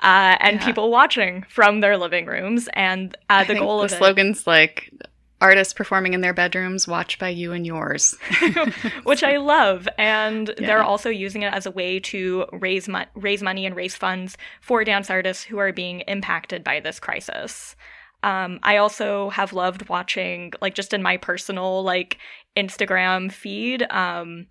Uh, 0.00 0.36
and 0.38 0.60
yeah. 0.60 0.64
people 0.64 0.92
watching 0.92 1.44
from 1.48 1.80
their 1.80 1.96
living 1.96 2.26
rooms, 2.26 2.68
and 2.74 3.16
uh, 3.28 3.42
the 3.42 3.54
goal 3.54 3.82
of 3.82 3.90
the 3.90 3.96
slogans 3.96 4.46
like 4.46 4.92
artists 5.40 5.72
performing 5.72 6.14
in 6.14 6.20
their 6.20 6.34
bedrooms 6.34 6.88
watched 6.88 7.18
by 7.18 7.28
you 7.28 7.52
and 7.52 7.66
yours. 7.66 8.16
Which 9.04 9.22
i 9.22 9.36
love. 9.36 9.88
And 9.98 10.48
yeah. 10.58 10.66
they're 10.66 10.82
also 10.82 11.10
using 11.10 11.42
it 11.42 11.52
as 11.52 11.66
a 11.66 11.70
way 11.70 12.00
to 12.00 12.46
raise 12.52 12.88
mo- 12.88 13.06
raise 13.14 13.42
money 13.42 13.66
and 13.66 13.76
raise 13.76 13.94
funds 13.94 14.36
for 14.60 14.84
dance 14.84 15.10
artists 15.10 15.44
who 15.44 15.58
are 15.58 15.72
being 15.72 16.00
impacted 16.00 16.64
by 16.64 16.80
this 16.80 16.98
crisis. 17.00 17.76
Um, 18.24 18.58
i 18.64 18.78
also 18.78 19.30
have 19.30 19.52
loved 19.52 19.88
watching 19.88 20.52
like 20.60 20.74
just 20.74 20.92
in 20.92 21.04
my 21.04 21.16
personal 21.16 21.84
like 21.84 22.18
instagram 22.56 23.30
feed 23.30 23.84
um, 23.92 24.48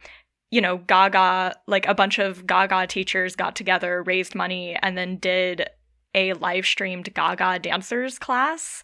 you 0.51 0.61
know 0.61 0.77
gaga 0.77 1.53
like 1.67 1.85
a 1.85 1.93
bunch 1.93 2.17
of 2.17 2.47
gaga 2.47 2.87
teachers 2.87 3.35
got 3.35 3.57
together 3.57 4.03
raised 4.03 4.35
money 4.35 4.77
and 4.81 4.97
then 4.97 5.17
did 5.17 5.67
a 6.15 6.31
live 6.33 6.65
streamed 6.65 7.13
gaga 7.13 7.59
dancers 7.59 8.17
class 8.17 8.83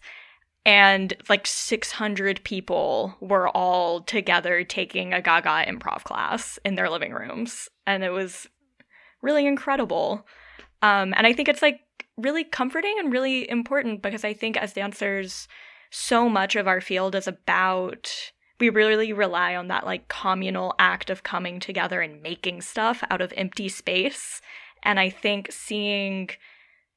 and 0.66 1.14
like 1.28 1.46
600 1.46 2.42
people 2.44 3.16
were 3.20 3.48
all 3.48 4.00
together 4.00 4.64
taking 4.64 5.12
a 5.12 5.20
Gaga 5.20 5.66
improv 5.66 6.04
class 6.04 6.58
in 6.64 6.74
their 6.74 6.88
living 6.88 7.12
rooms. 7.12 7.68
And 7.86 8.02
it 8.02 8.10
was 8.10 8.48
really 9.22 9.46
incredible. 9.46 10.26
Um, 10.80 11.12
and 11.16 11.26
I 11.26 11.32
think 11.32 11.48
it's 11.48 11.62
like 11.62 11.80
really 12.16 12.44
comforting 12.44 12.94
and 12.98 13.12
really 13.12 13.48
important 13.48 14.02
because 14.02 14.24
I 14.24 14.32
think 14.32 14.56
as 14.56 14.72
dancers, 14.72 15.48
so 15.90 16.28
much 16.28 16.56
of 16.56 16.66
our 16.66 16.80
field 16.80 17.14
is 17.14 17.28
about 17.28 18.32
we 18.60 18.68
really 18.68 19.12
rely 19.12 19.56
on 19.56 19.68
that 19.68 19.84
like 19.84 20.08
communal 20.08 20.74
act 20.78 21.10
of 21.10 21.24
coming 21.24 21.58
together 21.60 22.00
and 22.00 22.22
making 22.22 22.62
stuff 22.62 23.02
out 23.10 23.20
of 23.20 23.32
empty 23.36 23.68
space. 23.68 24.40
And 24.82 25.00
I 25.00 25.10
think 25.10 25.50
seeing 25.50 26.30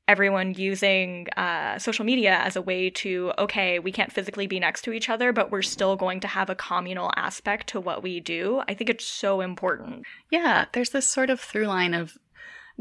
everyone 0.08 0.54
using 0.54 1.28
uh, 1.36 1.78
social 1.78 2.06
media 2.06 2.38
as 2.38 2.56
a 2.56 2.62
way 2.62 2.90
to 2.90 3.32
okay 3.38 3.80
we 3.80 3.92
can't 3.92 4.12
physically 4.12 4.48
be 4.48 4.60
next 4.60 4.84
to 4.84 4.92
each 4.94 5.10
other 5.10 5.34
but 5.34 5.52
we're 5.52 5.62
still 5.62 5.96
going 5.96 6.20
to 6.20 6.28
have 6.28 6.50
a 6.50 6.56
communal 6.56 7.12
aspect 7.16 7.68
to 7.68 7.80
what 7.80 8.02
we 8.02 8.20
do. 8.20 8.62
I 8.68 8.74
think 8.74 8.90
it's 8.90 9.06
so 9.06 9.42
important. 9.42 10.04
Yeah 10.32 10.66
there's 10.74 10.92
this 10.92 11.08
sort 11.08 11.30
of 11.30 11.40
through 11.40 11.68
line 11.68 11.94
of 11.94 12.18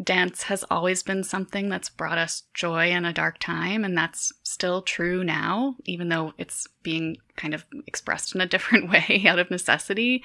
dance 0.03 0.45
has 0.45 0.65
always 0.71 1.03
been 1.03 1.25
something 1.25 1.69
that's 1.69 1.89
brought 1.89 2.19
us 2.19 2.43
joy 2.53 2.91
in 2.91 3.05
a 3.05 3.13
dark 3.13 3.39
time 3.39 3.85
and 3.85 3.97
that's 3.97 4.31
still 4.43 4.83
true 4.83 5.25
now 5.25 5.75
even 5.85 6.11
though 6.11 6.35
it's 6.37 6.67
being 6.83 7.17
kind 7.37 7.55
of 7.55 7.65
expressed 7.87 8.35
in 8.35 8.41
a 8.41 8.47
different 8.57 8.91
way 8.91 9.25
out 9.27 9.39
of 9.39 9.51
necessity 9.51 10.23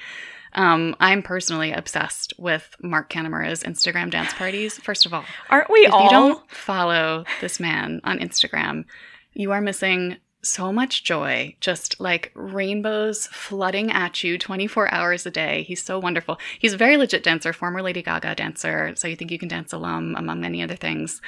um, 0.54 0.94
I'm 1.00 1.22
personally 1.22 1.72
obsessed 1.72 2.34
with 2.38 2.76
Mark 2.82 3.10
Kanemura's 3.10 3.62
Instagram 3.62 4.10
dance 4.10 4.34
parties. 4.34 4.76
First 4.78 5.06
of 5.06 5.14
all, 5.14 5.24
aren't 5.48 5.70
we 5.70 5.80
if 5.80 5.92
all? 5.94 6.04
you 6.04 6.10
don't 6.10 6.50
follow 6.50 7.24
this 7.40 7.58
man 7.58 8.02
on 8.04 8.18
Instagram, 8.18 8.84
you 9.32 9.52
are 9.52 9.62
missing 9.62 10.18
so 10.42 10.72
much 10.72 11.04
joy, 11.04 11.54
just 11.60 12.00
like 12.00 12.32
rainbows 12.34 13.26
flooding 13.28 13.92
at 13.92 14.24
you 14.24 14.38
24 14.38 14.92
hours 14.92 15.24
a 15.24 15.30
day. 15.30 15.62
He's 15.62 15.82
so 15.82 15.98
wonderful. 15.98 16.38
He's 16.58 16.72
a 16.72 16.76
very 16.76 16.96
legit 16.96 17.22
dancer, 17.22 17.52
former 17.52 17.82
Lady 17.82 18.02
Gaga 18.02 18.34
dancer, 18.34 18.94
so 18.96 19.06
you 19.08 19.16
think 19.16 19.30
you 19.30 19.38
can 19.38 19.48
dance 19.48 19.72
alum, 19.72 20.14
among 20.16 20.40
many 20.40 20.62
other 20.62 20.76
things. 20.76 21.20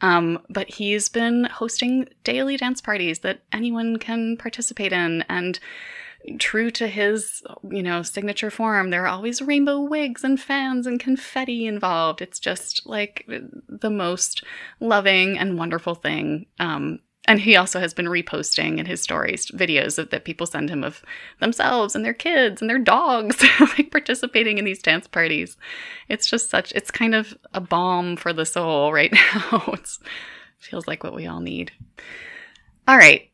Um, 0.00 0.40
but 0.50 0.68
he's 0.68 1.08
been 1.08 1.44
hosting 1.44 2.08
daily 2.24 2.56
dance 2.56 2.80
parties 2.80 3.20
that 3.20 3.42
anyone 3.52 3.98
can 3.98 4.36
participate 4.36 4.92
in. 4.92 5.22
And 5.28 5.58
true 6.38 6.70
to 6.72 6.88
his, 6.88 7.42
you 7.70 7.82
know, 7.82 8.02
signature 8.02 8.50
form, 8.50 8.90
there 8.90 9.04
are 9.04 9.08
always 9.08 9.40
rainbow 9.40 9.80
wigs 9.80 10.24
and 10.24 10.40
fans 10.40 10.86
and 10.86 11.00
confetti 11.00 11.66
involved. 11.66 12.20
It's 12.20 12.40
just 12.40 12.86
like 12.86 13.24
the 13.68 13.90
most 13.90 14.42
loving 14.80 15.38
and 15.38 15.58
wonderful 15.58 15.94
thing. 15.94 16.46
Um, 16.58 16.98
and 17.26 17.40
he 17.40 17.56
also 17.56 17.80
has 17.80 17.92
been 17.92 18.06
reposting 18.06 18.78
in 18.78 18.86
his 18.86 19.02
stories 19.02 19.46
videos 19.50 19.98
of, 19.98 20.10
that 20.10 20.24
people 20.24 20.46
send 20.46 20.70
him 20.70 20.84
of 20.84 21.02
themselves 21.40 21.94
and 21.94 22.04
their 22.04 22.14
kids 22.14 22.60
and 22.60 22.70
their 22.70 22.78
dogs 22.78 23.42
like 23.60 23.90
participating 23.90 24.58
in 24.58 24.64
these 24.64 24.82
dance 24.82 25.06
parties. 25.06 25.56
It's 26.08 26.26
just 26.26 26.50
such 26.50 26.72
it's 26.72 26.90
kind 26.90 27.14
of 27.14 27.36
a 27.52 27.60
balm 27.60 28.16
for 28.16 28.32
the 28.32 28.46
soul 28.46 28.92
right 28.92 29.12
now. 29.12 29.74
It 29.74 29.88
feels 30.58 30.86
like 30.86 31.04
what 31.04 31.14
we 31.14 31.26
all 31.26 31.40
need. 31.40 31.72
All 32.88 32.96
right. 32.96 33.30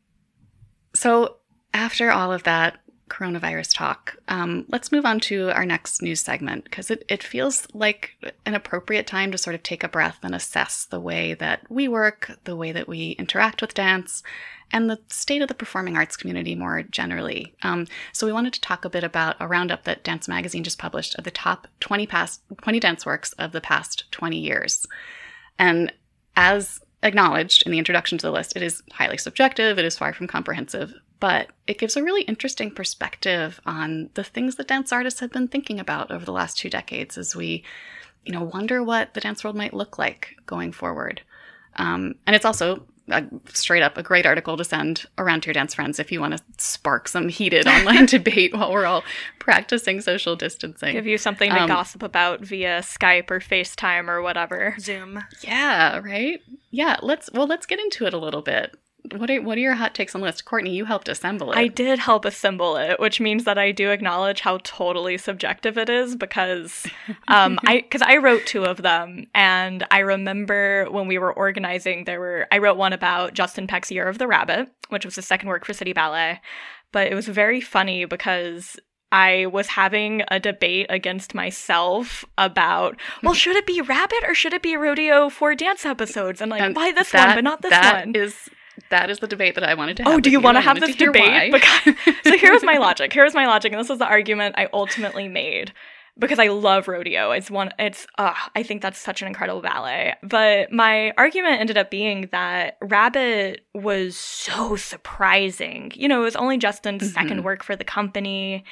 So 0.93 1.37
after 1.73 2.11
all 2.11 2.31
of 2.31 2.43
that 2.43 2.79
coronavirus 3.13 3.75
talk, 3.75 4.17
um, 4.27 4.65
let's 4.69 4.91
move 4.91 5.05
on 5.05 5.19
to 5.19 5.51
our 5.51 5.65
next 5.65 6.01
news 6.01 6.19
segment 6.19 6.63
because 6.63 6.89
it, 6.89 7.05
it 7.07 7.21
feels 7.21 7.67
like 7.73 8.11
an 8.45 8.55
appropriate 8.55 9.05
time 9.05 9.31
to 9.31 9.37
sort 9.37 9.55
of 9.55 9.61
take 9.61 9.83
a 9.83 9.87
breath 9.87 10.17
and 10.23 10.33
assess 10.33 10.85
the 10.85 10.99
way 10.99 11.35
that 11.35 11.61
we 11.69 11.87
work, 11.87 12.31
the 12.45 12.55
way 12.55 12.71
that 12.71 12.87
we 12.87 13.11
interact 13.11 13.61
with 13.61 13.75
dance, 13.75 14.23
and 14.71 14.89
the 14.89 14.99
state 15.07 15.43
of 15.43 15.47
the 15.47 15.53
performing 15.53 15.95
arts 15.95 16.17
community 16.17 16.55
more 16.55 16.81
generally. 16.83 17.53
Um, 17.61 17.87
so 18.11 18.25
we 18.25 18.33
wanted 18.33 18.53
to 18.53 18.61
talk 18.61 18.83
a 18.83 18.89
bit 18.89 19.03
about 19.03 19.35
a 19.39 19.47
roundup 19.47 19.83
that 19.83 20.03
Dance 20.03 20.27
Magazine 20.27 20.63
just 20.63 20.79
published 20.79 21.13
of 21.15 21.23
the 21.23 21.31
top 21.31 21.67
20 21.81 22.07
past 22.07 22.41
20 22.63 22.79
dance 22.79 23.05
works 23.05 23.33
of 23.33 23.51
the 23.51 23.61
past 23.61 24.11
20 24.11 24.37
years. 24.39 24.87
And 25.59 25.93
as 26.35 26.79
acknowledged 27.03 27.63
in 27.65 27.71
the 27.71 27.77
introduction 27.77 28.17
to 28.17 28.25
the 28.25 28.31
list, 28.31 28.55
it 28.55 28.63
is 28.63 28.81
highly 28.91 29.17
subjective, 29.17 29.77
it 29.77 29.85
is 29.85 29.97
far 29.97 30.13
from 30.13 30.25
comprehensive, 30.25 30.93
but 31.19 31.49
it 31.67 31.77
gives 31.77 31.95
a 31.95 32.03
really 32.03 32.23
interesting 32.23 32.71
perspective 32.71 33.59
on 33.65 34.09
the 34.13 34.23
things 34.23 34.55
that 34.55 34.67
dance 34.67 34.91
artists 34.91 35.19
have 35.19 35.31
been 35.31 35.47
thinking 35.47 35.79
about 35.79 36.11
over 36.11 36.25
the 36.25 36.31
last 36.31 36.57
two 36.57 36.69
decades 36.69 37.17
as 37.17 37.35
we, 37.35 37.63
you 38.25 38.33
know, 38.33 38.43
wonder 38.43 38.83
what 38.83 39.13
the 39.13 39.21
dance 39.21 39.43
world 39.43 39.55
might 39.55 39.73
look 39.73 39.97
like 39.97 40.35
going 40.45 40.71
forward. 40.71 41.21
Um, 41.77 42.15
and 42.27 42.35
it's 42.35 42.45
also 42.45 42.85
a, 43.09 43.23
straight 43.53 43.83
up 43.83 43.97
a 43.97 44.03
great 44.03 44.25
article 44.25 44.57
to 44.57 44.63
send 44.63 45.05
around 45.17 45.41
to 45.41 45.47
your 45.47 45.53
dance 45.53 45.73
friends 45.73 45.99
if 45.99 46.11
you 46.11 46.19
want 46.19 46.37
to 46.37 46.43
spark 46.57 47.07
some 47.07 47.29
heated 47.29 47.67
online 47.67 48.05
debate 48.05 48.53
while 48.53 48.71
we're 48.71 48.85
all 48.85 49.03
practicing 49.39 50.01
social 50.01 50.35
distancing. 50.35 50.93
Give 50.93 51.07
you 51.07 51.17
something 51.17 51.49
to 51.49 51.61
um, 51.61 51.67
gossip 51.67 52.03
about 52.03 52.41
via 52.41 52.79
Skype 52.79 53.29
or 53.29 53.39
FaceTime 53.39 54.07
or 54.07 54.21
whatever. 54.21 54.75
Zoom. 54.79 55.23
Yeah, 55.41 55.99
right? 55.99 56.41
Yeah, 56.71 56.97
let's 57.01 57.29
well 57.33 57.47
let's 57.47 57.65
get 57.65 57.79
into 57.79 58.05
it 58.05 58.13
a 58.13 58.17
little 58.17 58.41
bit 58.41 58.75
what 59.17 59.29
are 59.29 59.41
what 59.41 59.57
are 59.57 59.61
your 59.61 59.73
hot 59.73 59.93
takes 59.93 60.15
on 60.15 60.21
the 60.21 60.27
list? 60.27 60.45
Courtney, 60.45 60.75
you 60.75 60.85
helped 60.85 61.07
assemble 61.07 61.51
it. 61.51 61.57
I 61.57 61.67
did 61.67 61.99
help 61.99 62.25
assemble 62.25 62.75
it, 62.77 62.99
which 62.99 63.19
means 63.19 63.43
that 63.45 63.57
I 63.57 63.71
do 63.71 63.89
acknowledge 63.89 64.41
how 64.41 64.59
totally 64.63 65.17
subjective 65.17 65.77
it 65.77 65.89
is 65.89 66.15
because 66.15 66.85
um 67.27 67.59
I 67.65 67.81
because 67.81 68.01
I 68.01 68.17
wrote 68.17 68.45
two 68.45 68.65
of 68.65 68.81
them 68.81 69.27
and 69.33 69.85
I 69.91 69.99
remember 69.99 70.87
when 70.89 71.07
we 71.07 71.17
were 71.17 71.33
organizing 71.33 72.05
there 72.05 72.19
were 72.19 72.47
I 72.51 72.57
wrote 72.57 72.77
one 72.77 72.93
about 72.93 73.33
Justin 73.33 73.67
Peck's 73.67 73.91
Year 73.91 74.07
of 74.07 74.17
the 74.17 74.27
Rabbit, 74.27 74.69
which 74.89 75.05
was 75.05 75.15
the 75.15 75.21
second 75.21 75.49
work 75.49 75.65
for 75.65 75.73
City 75.73 75.93
Ballet. 75.93 76.41
But 76.91 77.07
it 77.07 77.15
was 77.15 77.27
very 77.27 77.59
funny 77.59 78.05
because 78.05 78.79
I 79.13 79.45
was 79.45 79.67
having 79.67 80.23
a 80.29 80.39
debate 80.39 80.87
against 80.89 81.35
myself 81.35 82.25
about, 82.35 82.99
well, 83.21 83.35
should 83.35 83.55
it 83.55 83.67
be 83.67 83.79
rabbit 83.79 84.23
or 84.27 84.33
should 84.33 84.55
it 84.55 84.63
be 84.63 84.75
rodeo 84.75 85.29
for 85.29 85.53
dance 85.53 85.85
episodes? 85.85 86.41
And 86.41 86.49
like, 86.49 86.61
and 86.61 86.75
why 86.75 86.91
this 86.91 87.11
that, 87.11 87.27
one 87.27 87.35
but 87.37 87.43
not 87.43 87.61
this 87.61 87.69
that 87.69 88.07
one? 88.07 88.15
Is 88.15 88.49
that 88.89 89.09
is 89.09 89.19
the 89.19 89.27
debate 89.27 89.55
that 89.55 89.63
I 89.63 89.73
wanted 89.73 89.97
to 89.97 90.03
oh, 90.03 90.11
have. 90.11 90.17
Oh, 90.17 90.19
do 90.19 90.29
you 90.29 90.39
want 90.39 90.57
to 90.57 90.61
have 90.61 90.79
this 90.79 90.95
debate? 90.95 91.51
Because, 91.51 91.95
so 92.23 92.37
here's 92.37 92.63
my 92.63 92.77
logic. 92.77 93.13
Here's 93.13 93.33
my 93.33 93.45
logic, 93.45 93.71
and 93.71 93.79
this 93.79 93.89
is 93.89 93.99
the 93.99 94.07
argument 94.07 94.55
I 94.57 94.67
ultimately 94.73 95.27
made 95.27 95.73
because 96.17 96.39
I 96.39 96.47
love 96.47 96.87
rodeo. 96.87 97.31
It's 97.31 97.49
one. 97.49 97.71
It's. 97.79 98.05
Uh, 98.17 98.33
I 98.55 98.63
think 98.63 98.81
that's 98.81 98.99
such 98.99 99.21
an 99.21 99.27
incredible 99.27 99.61
ballet. 99.61 100.15
But 100.21 100.71
my 100.71 101.11
argument 101.17 101.59
ended 101.59 101.77
up 101.77 101.89
being 101.89 102.29
that 102.31 102.77
Rabbit 102.81 103.65
was 103.73 104.17
so 104.17 104.75
surprising. 104.75 105.91
You 105.95 106.07
know, 106.07 106.21
it 106.21 106.25
was 106.25 106.35
only 106.35 106.57
Justin's 106.57 107.03
mm-hmm. 107.03 107.13
second 107.13 107.43
work 107.43 107.63
for 107.63 107.75
the 107.75 107.83
company, 107.83 108.63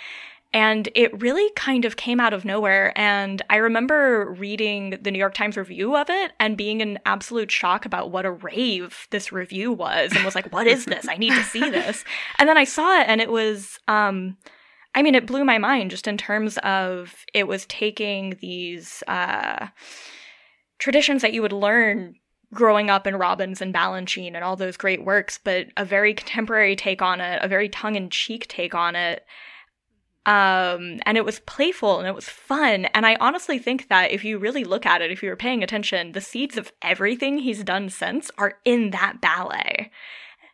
and 0.54 0.90
it 0.96 1.22
really 1.22 1.50
kind 1.56 1.86
of 1.86 1.96
came 1.96 2.20
out 2.20 2.34
of 2.34 2.44
nowhere. 2.44 2.92
And 2.98 3.42
I 3.50 3.56
remember 3.58 4.32
reading 4.38 4.98
the 5.02 5.10
New 5.10 5.20
York 5.20 5.34
Times 5.34 5.56
review 5.56 5.96
of 5.96 6.10
it 6.10 6.34
and 6.40 6.58
being 6.58 6.82
in 6.82 7.00
absolute 7.06 7.52
shock 7.52 7.86
about 7.86 8.12
what 8.12 8.26
a 8.26 8.32
rave 8.32 9.08
this 9.12 9.32
review 9.32 9.72
was 9.72 10.12
and 10.14 10.26
was 10.26 10.36
like, 10.36 10.52
what 10.52 10.68
is 10.68 10.86
this? 10.86 11.08
I 11.08 11.16
need 11.16 11.34
to 11.34 11.44
see 11.44 11.70
this. 11.70 12.04
And 12.38 12.50
then 12.50 12.58
I 12.58 12.64
saw 12.64 13.00
it 13.00 13.08
and 13.08 13.22
it 13.22 13.30
was, 13.30 13.78
um, 13.88 14.38
I 14.96 15.04
mean, 15.04 15.16
it 15.16 15.28
blew 15.28 15.46
my 15.46 15.58
mind 15.58 15.92
just 15.92 16.08
in 16.08 16.18
terms 16.18 16.58
of 16.60 17.26
it 17.34 17.48
was 17.48 17.66
taking 17.68 18.36
these 18.42 19.04
uh, 19.08 19.68
traditions 20.80 21.22
that 21.22 21.34
you 21.34 21.42
would 21.44 21.54
learn 21.54 22.16
growing 22.54 22.90
up 22.90 23.06
in 23.06 23.16
Robbins 23.16 23.62
and 23.62 23.74
Balanchine 23.74 24.34
and 24.34 24.44
all 24.44 24.56
those 24.56 24.76
great 24.76 25.06
works, 25.06 25.40
but 25.42 25.68
a 25.78 25.86
very 25.86 26.14
contemporary 26.14 26.76
take 26.76 27.02
on 27.02 27.22
it, 27.22 27.40
a 27.44 27.48
very 27.48 27.70
tongue 27.70 27.96
in 27.96 28.10
cheek 28.10 28.48
take 28.48 28.74
on 28.74 28.96
it 28.96 29.24
um 30.26 31.00
and 31.06 31.18
it 31.18 31.26
was 31.26 31.40
playful 31.42 31.98
and 32.00 32.08
it 32.08 32.16
was 32.16 32.30
fun. 32.30 32.86
And 32.86 33.06
i 33.06 33.16
honestly 33.16 33.58
think 33.58 33.90
that 33.90 34.12
if 34.12 34.24
you 34.24 34.38
really 34.38 34.64
look 34.64 34.86
at 34.86 35.02
it 35.02 35.12
if 35.12 35.24
you 35.24 35.30
were 35.30 35.36
paying 35.36 35.64
attention 35.64 36.12
the 36.12 36.22
seeds 36.22 36.58
of 36.58 36.72
everything 36.82 37.40
he's 37.40 37.64
done 37.64 37.90
since 37.90 38.30
are 38.38 38.60
in 38.64 38.92
that 38.92 39.20
ballet. 39.22 39.92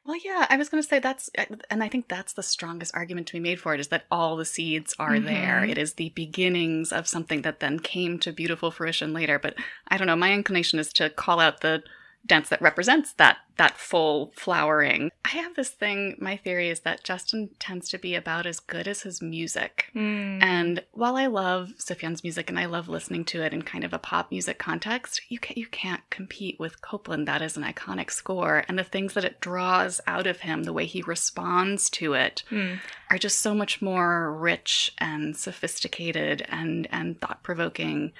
Well 0.06 0.18
yeah 0.24 0.48
i 0.50 0.56
was 0.56 0.70
going 0.70 0.82
to 0.82 0.88
say 0.88 1.00
that's 1.00 1.30
uh, 1.38 1.44
and 1.70 1.84
i 1.84 1.90
think 1.90 2.08
that's 2.08 2.32
the 2.32 2.44
strongest 2.44 2.96
argument 2.96 3.28
to 3.28 3.34
be 3.34 3.42
made 3.42 3.60
for 3.60 3.74
it 3.74 3.82
is 3.82 3.90
that 3.90 4.06
all 4.10 4.38
the 4.38 4.46
seeds 4.46 4.96
are 4.98 5.12
mm-hmm. 5.12 5.26
there 5.26 5.66
it 5.66 5.78
is 5.78 5.96
the 5.96 6.10
beginnings 6.16 6.94
of 6.94 7.08
something 7.08 7.42
that 7.42 7.60
then 7.60 7.80
came 7.80 8.18
to 8.20 8.32
beautiful 8.32 8.72
fruition 8.72 9.12
later. 9.12 9.38
But 9.38 9.56
i 9.90 9.98
don't 9.98 10.08
know 10.08 10.16
my 10.16 10.32
inclination 10.32 10.80
is 10.80 10.94
to 10.94 11.10
call 11.10 11.42
out 11.42 11.60
the 11.60 11.84
dance 12.28 12.50
that 12.50 12.62
represents 12.62 13.14
that 13.14 13.38
that 13.58 13.78
full 13.78 14.32
flowering. 14.36 15.12
I 15.26 15.30
have 15.30 15.56
this 15.56 15.70
thing, 15.70 16.16
my 16.20 16.38
theory 16.38 16.70
is 16.70 16.82
that 16.82 17.04
Justin 17.04 17.50
tends 17.60 17.90
to 17.90 17.98
be 17.98 18.16
about 18.16 18.46
as 18.46 18.60
good 18.60 18.88
as 18.88 19.02
his 19.02 19.22
music. 19.22 19.92
Mm. 19.96 20.42
And 20.42 20.84
while 20.92 21.16
I 21.16 21.26
love 21.26 21.74
Sufjan's 21.78 22.24
music 22.24 22.50
and 22.50 22.60
I 22.60 22.66
love 22.66 22.88
listening 22.88 23.26
to 23.26 23.42
it 23.42 23.54
in 23.54 23.64
kind 23.64 23.84
of 23.84 23.94
a 23.94 24.00
pop 24.00 24.32
music 24.32 24.60
context, 24.60 25.22
you 25.30 25.40
can't, 25.40 25.58
you 25.58 25.68
can't 25.68 26.08
compete 26.10 26.60
with 26.60 26.82
Copland. 26.82 27.28
That 27.28 27.42
is 27.42 27.58
an 27.58 27.64
iconic 27.64 28.12
score. 28.12 28.64
And 28.68 28.78
the 28.78 28.84
things 28.84 29.14
that 29.16 29.26
it 29.26 29.42
draws 29.42 30.00
out 30.08 30.28
of 30.28 30.42
him, 30.42 30.64
the 30.64 30.74
way 30.74 30.86
he 30.86 31.02
responds 31.02 31.90
to 31.92 32.14
it, 32.14 32.44
mm. 32.52 32.80
are 33.10 33.18
just 33.18 33.40
so 33.40 33.54
much 33.54 33.82
more 33.82 34.32
rich 34.32 34.94
and 35.00 35.36
sophisticated 35.36 36.46
and, 36.50 36.88
and 36.92 37.20
thought 37.20 37.44
provoking. 37.44 38.14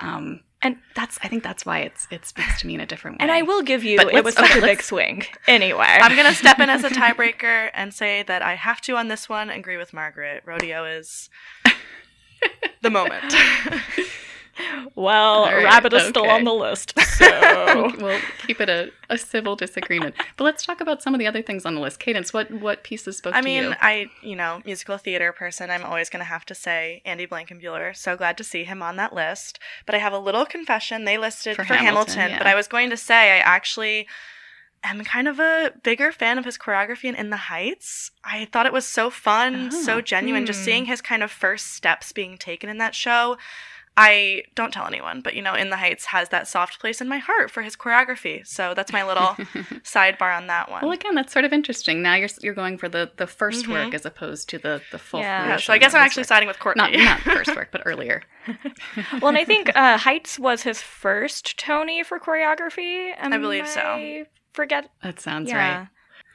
Um, 0.00 0.40
and 0.62 0.76
that's 0.94 1.18
I 1.22 1.28
think 1.28 1.42
that's 1.42 1.64
why 1.64 1.80
it's 1.80 2.06
it 2.10 2.26
speaks 2.26 2.60
to 2.60 2.66
me 2.66 2.74
in 2.74 2.80
a 2.80 2.86
different 2.86 3.18
way. 3.18 3.22
And 3.22 3.32
I 3.32 3.42
will 3.42 3.62
give 3.62 3.82
you 3.82 3.96
but 3.96 4.12
it 4.12 4.24
was 4.24 4.34
such 4.34 4.50
okay, 4.50 4.58
a 4.58 4.62
big 4.62 4.82
swing. 4.82 5.24
Anyway. 5.46 5.86
I'm 5.86 6.14
gonna 6.16 6.34
step 6.34 6.58
in 6.58 6.68
as 6.68 6.84
a 6.84 6.90
tiebreaker 6.90 7.70
and 7.72 7.94
say 7.94 8.22
that 8.24 8.42
I 8.42 8.54
have 8.54 8.80
to 8.82 8.96
on 8.96 9.08
this 9.08 9.28
one 9.28 9.48
agree 9.48 9.76
with 9.76 9.92
Margaret. 9.92 10.42
Rodeo 10.44 10.84
is 10.84 11.30
the 12.82 12.90
moment. 12.90 13.34
Well, 14.94 15.44
All 15.44 15.52
right, 15.52 15.64
Rabbit 15.64 15.92
is 15.92 16.08
still 16.08 16.28
on 16.28 16.44
the 16.44 16.54
list. 16.54 16.94
So 17.20 17.92
we'll 17.98 18.18
keep 18.46 18.62
it 18.62 18.70
a, 18.70 18.90
a 19.10 19.18
civil 19.18 19.54
disagreement. 19.54 20.14
But 20.38 20.44
let's 20.44 20.64
talk 20.64 20.80
about 20.80 21.02
some 21.02 21.12
of 21.12 21.18
the 21.18 21.26
other 21.26 21.42
things 21.42 21.66
on 21.66 21.74
the 21.74 21.80
list. 21.80 21.98
Cadence, 22.00 22.32
what 22.32 22.50
what 22.50 22.82
pieces 22.82 23.18
spoke 23.18 23.34
I 23.34 23.40
to 23.40 23.44
mean, 23.44 23.64
you? 23.64 23.74
I, 23.78 24.06
you 24.22 24.34
know, 24.34 24.62
musical 24.64 24.96
theater 24.96 25.30
person, 25.30 25.70
I'm 25.70 25.84
always 25.84 26.08
going 26.08 26.20
to 26.20 26.24
have 26.24 26.46
to 26.46 26.54
say 26.54 27.02
Andy 27.04 27.26
Blankenbuehler. 27.26 27.94
So 27.94 28.16
glad 28.16 28.38
to 28.38 28.44
see 28.44 28.64
him 28.64 28.82
on 28.82 28.96
that 28.96 29.12
list. 29.12 29.58
But 29.84 29.94
I 29.94 29.98
have 29.98 30.14
a 30.14 30.18
little 30.18 30.46
confession. 30.46 31.04
They 31.04 31.18
listed 31.18 31.56
For 31.56 31.64
for, 31.64 31.74
Hamilton, 31.74 32.14
Hamilton, 32.14 32.30
yeah. 32.30 32.38
but 32.38 32.46
I 32.46 32.54
was 32.54 32.68
going 32.68 32.88
to 32.88 32.96
say 32.96 33.32
I 33.32 33.38
actually 33.40 34.06
am 34.82 35.04
kind 35.04 35.28
of 35.28 35.38
a 35.38 35.72
bigger 35.82 36.12
fan 36.12 36.38
of 36.38 36.44
his 36.44 36.56
choreography 36.56 37.04
in 37.04 37.14
In 37.14 37.30
the 37.30 37.36
Heights. 37.36 38.10
I 38.24 38.46
thought 38.46 38.66
it 38.66 38.72
was 38.72 38.86
so 38.86 39.10
fun, 39.10 39.70
Oh, 39.72 39.82
so 39.82 40.00
genuine. 40.00 40.46
Just 40.46 40.60
hmm. 40.60 40.64
seeing 40.64 40.84
his 40.86 41.00
kind 41.00 41.22
of 41.22 41.30
first 41.30 41.72
steps 41.74 42.12
being 42.12 42.38
taken 42.38 42.70
in 42.70 42.78
that 42.78 42.94
show. 42.94 43.36
I 44.02 44.42
don't 44.54 44.72
tell 44.72 44.86
anyone, 44.86 45.20
but 45.20 45.34
you 45.34 45.42
know, 45.42 45.54
In 45.54 45.70
the 45.70 45.76
Heights 45.76 46.06
has 46.06 46.30
that 46.30 46.48
soft 46.48 46.80
place 46.80 47.00
in 47.00 47.08
my 47.08 47.18
heart 47.18 47.50
for 47.50 47.62
his 47.62 47.76
choreography. 47.76 48.46
So 48.46 48.72
that's 48.74 48.92
my 48.92 49.04
little 49.04 49.28
sidebar 49.84 50.36
on 50.36 50.46
that 50.46 50.70
one. 50.70 50.82
well, 50.82 50.92
again, 50.92 51.14
that's 51.14 51.32
sort 51.32 51.44
of 51.44 51.52
interesting. 51.52 52.00
Now 52.02 52.14
you're 52.14 52.28
you're 52.40 52.54
going 52.54 52.78
for 52.78 52.88
the 52.88 53.10
the 53.16 53.26
1st 53.26 53.64
Mhm. 53.64 53.72
work 53.72 53.94
as 53.94 54.06
opposed 54.06 54.48
to 54.50 54.58
the 54.58 54.80
the 54.90 54.98
full. 54.98 55.20
Yeah. 55.20 55.48
yeah, 55.48 55.56
so 55.56 55.72
I 55.72 55.78
guess 55.78 55.92
I'm 55.94 56.00
actually 56.02 56.22
work. 56.22 56.28
siding 56.28 56.48
with 56.48 56.58
Courtney. 56.58 56.82
not 56.82 56.92
not 56.92 57.20
first 57.20 57.54
work, 57.60 57.68
but 57.72 57.82
earlier. 57.84 58.22
well, 59.20 59.28
and 59.28 59.38
I 59.38 59.44
think 59.44 59.70
uh, 59.76 59.98
Heights 59.98 60.38
was 60.38 60.62
his 60.62 60.80
first 60.80 61.58
Tony 61.58 62.02
for 62.02 62.18
choreography. 62.18 63.12
Am 63.18 63.32
I 63.32 63.38
believe 63.38 63.68
so. 63.68 64.24
Forget. 64.52 64.90
That 65.02 65.20
sounds 65.20 65.50
yeah. 65.50 65.78
right. 65.78 65.88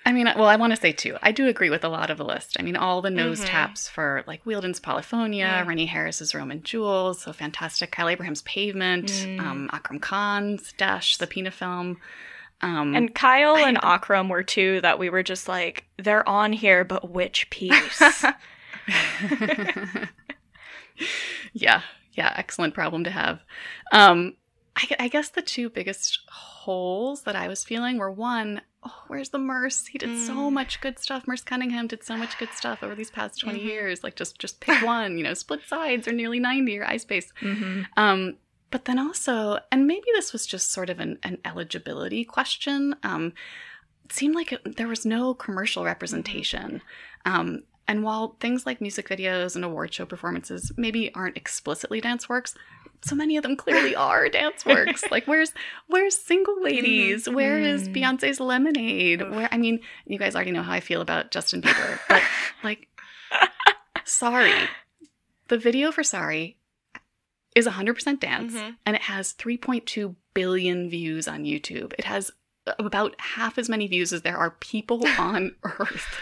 I 0.07 0.11
mean, 0.11 0.25
well, 0.35 0.45
I 0.45 0.55
want 0.55 0.71
to 0.71 0.79
say 0.79 0.91
too. 0.91 1.17
I 1.23 1.31
do 1.31 1.47
agree 1.47 1.71
with 1.71 1.83
a 1.83 1.89
lot 1.89 2.11
of 2.11 2.17
the 2.19 2.25
list. 2.25 2.57
I 2.59 2.61
mean, 2.61 2.75
all 2.75 3.01
the 3.01 3.09
nose 3.09 3.41
Mhm. 3.41 3.47
taps 3.47 3.89
for 3.89 4.23
like 4.27 4.43
Wheeldon's 4.43 4.79
Polyphonia, 4.79 5.63
Mm. 5.63 5.67
Rennie 5.67 5.87
Harris's 5.87 6.35
Rome 6.35 6.61
& 6.61 6.63
Jewels, 6.63 7.23
so 7.23 7.33
fantastic. 7.33 7.91
Kyle 7.91 8.07
Abraham's 8.09 8.43
Pavement, 8.43 9.07
Mm. 9.07 9.39
um, 9.39 9.69
Akram 9.73 9.99
Khan's 9.99 10.73
Desh, 10.73 11.17
the 11.17 11.25
Pina 11.25 11.49
film. 11.49 11.99
Um, 12.61 12.95
And 12.95 13.13
Kyle 13.15 13.57
and 13.57 13.79
I- 13.81 13.95
Akram 13.95 14.29
were 14.29 14.43
two 14.43 14.79
that 14.81 14.99
we 14.99 15.09
were 15.09 15.23
just 15.23 15.47
like, 15.47 15.85
they're 15.97 16.27
on 16.29 16.53
here, 16.53 16.83
but 16.85 17.09
which 17.09 17.49
piece? 17.49 18.23
yeah, 21.53 21.81
yeah, 22.13 22.33
excellent 22.35 22.73
problem 22.73 23.03
to 23.03 23.09
have. 23.11 23.41
Um, 23.91 24.35
I, 24.75 24.87
I 24.99 25.07
guess 25.07 25.29
the 25.29 25.41
two 25.41 25.69
biggest 25.69 26.19
holes 26.29 27.23
that 27.23 27.35
I 27.35 27.47
was 27.47 27.63
feeling 27.63 27.97
were 27.97 28.11
one, 28.11 28.61
oh, 28.85 29.03
where's 29.07 29.29
the 29.29 29.39
Merce? 29.39 29.87
He 29.87 29.97
did 29.97 30.15
so 30.15 30.33
Mm. 30.35 30.53
much 30.53 30.79
good 30.81 30.99
stuff. 30.99 31.27
Merce 31.27 31.41
Cunningham 31.43 31.87
did 31.87 32.03
so 32.03 32.15
much 32.17 32.37
good 32.37 32.53
stuff 32.53 32.83
over 32.83 32.93
these 32.95 33.09
past 33.11 33.39
20 33.39 33.59
Mhm. 33.59 33.63
years. 33.65 34.03
Like 34.03 34.15
just 34.15 34.37
just 34.39 34.59
pick 34.59 34.79
one, 34.85 35.17
you 35.17 35.23
know, 35.23 35.33
split 35.33 35.61
sides 35.67 36.07
or 36.07 36.11
nearly 36.11 36.39
90 36.39 36.77
or 36.77 36.85
eyeSpace. 36.85 37.27
hmm 37.39 37.81
Um, 37.97 38.37
but 38.71 38.85
then 38.85 38.99
also, 38.99 39.59
and 39.71 39.87
maybe 39.87 40.05
this 40.13 40.33
was 40.33 40.45
just 40.45 40.71
sort 40.71 40.89
of 40.89 40.99
an, 40.99 41.17
an 41.23 41.37
eligibility 41.45 42.25
question. 42.25 42.95
Um, 43.03 43.33
it 44.03 44.11
seemed 44.13 44.35
like 44.35 44.51
it, 44.51 44.75
there 44.77 44.87
was 44.87 45.05
no 45.05 45.33
commercial 45.33 45.83
representation. 45.85 46.81
Um, 47.25 47.63
and 47.87 48.03
while 48.03 48.35
things 48.39 48.65
like 48.65 48.81
music 48.81 49.07
videos 49.09 49.55
and 49.55 49.63
award 49.65 49.93
show 49.93 50.05
performances 50.05 50.71
maybe 50.77 51.13
aren't 51.13 51.37
explicitly 51.37 52.01
dance 52.01 52.27
works, 52.27 52.55
so 53.03 53.15
many 53.15 53.37
of 53.37 53.43
them 53.43 53.55
clearly 53.55 53.95
are 54.07 54.27
dance 54.29 54.65
works. 54.65 55.03
like 55.11 55.25
where's 55.27 55.53
where's 55.87 56.17
Single 56.17 56.61
Ladies? 56.63 57.29
Where 57.29 57.59
is 57.59 57.87
Mm. 57.89 57.95
Beyonce's 57.95 58.39
Lemonade? 58.39 59.21
Where 59.29 59.49
I 59.51 59.57
mean, 59.57 59.79
you 60.05 60.17
guys 60.17 60.35
already 60.35 60.51
know 60.51 60.63
how 60.63 60.73
I 60.73 60.79
feel 60.79 61.01
about 61.01 61.31
Justin 61.31 61.61
Bieber, 61.61 61.99
but 62.09 62.21
like 62.63 62.87
sorry. 64.03 64.53
The 65.47 65.57
video 65.57 65.91
for 65.91 66.03
Sorry 66.03 66.57
is 67.55 67.67
100% 67.67 68.19
dance 68.19 68.53
Mhm. 68.55 68.75
and 68.85 68.95
it 68.95 69.03
has 69.03 69.33
3.2 69.33 70.15
billion 70.33 70.89
views 70.89 71.27
on 71.27 71.43
YouTube. 71.43 71.93
It 71.99 72.05
has 72.05 72.31
about 72.79 73.15
half 73.21 73.57
as 73.59 73.69
many 73.69 73.85
views 73.87 74.11
as 74.11 74.23
there 74.23 74.37
are 74.37 74.49
people 74.51 75.05
on 75.19 75.55
earth. 75.63 76.19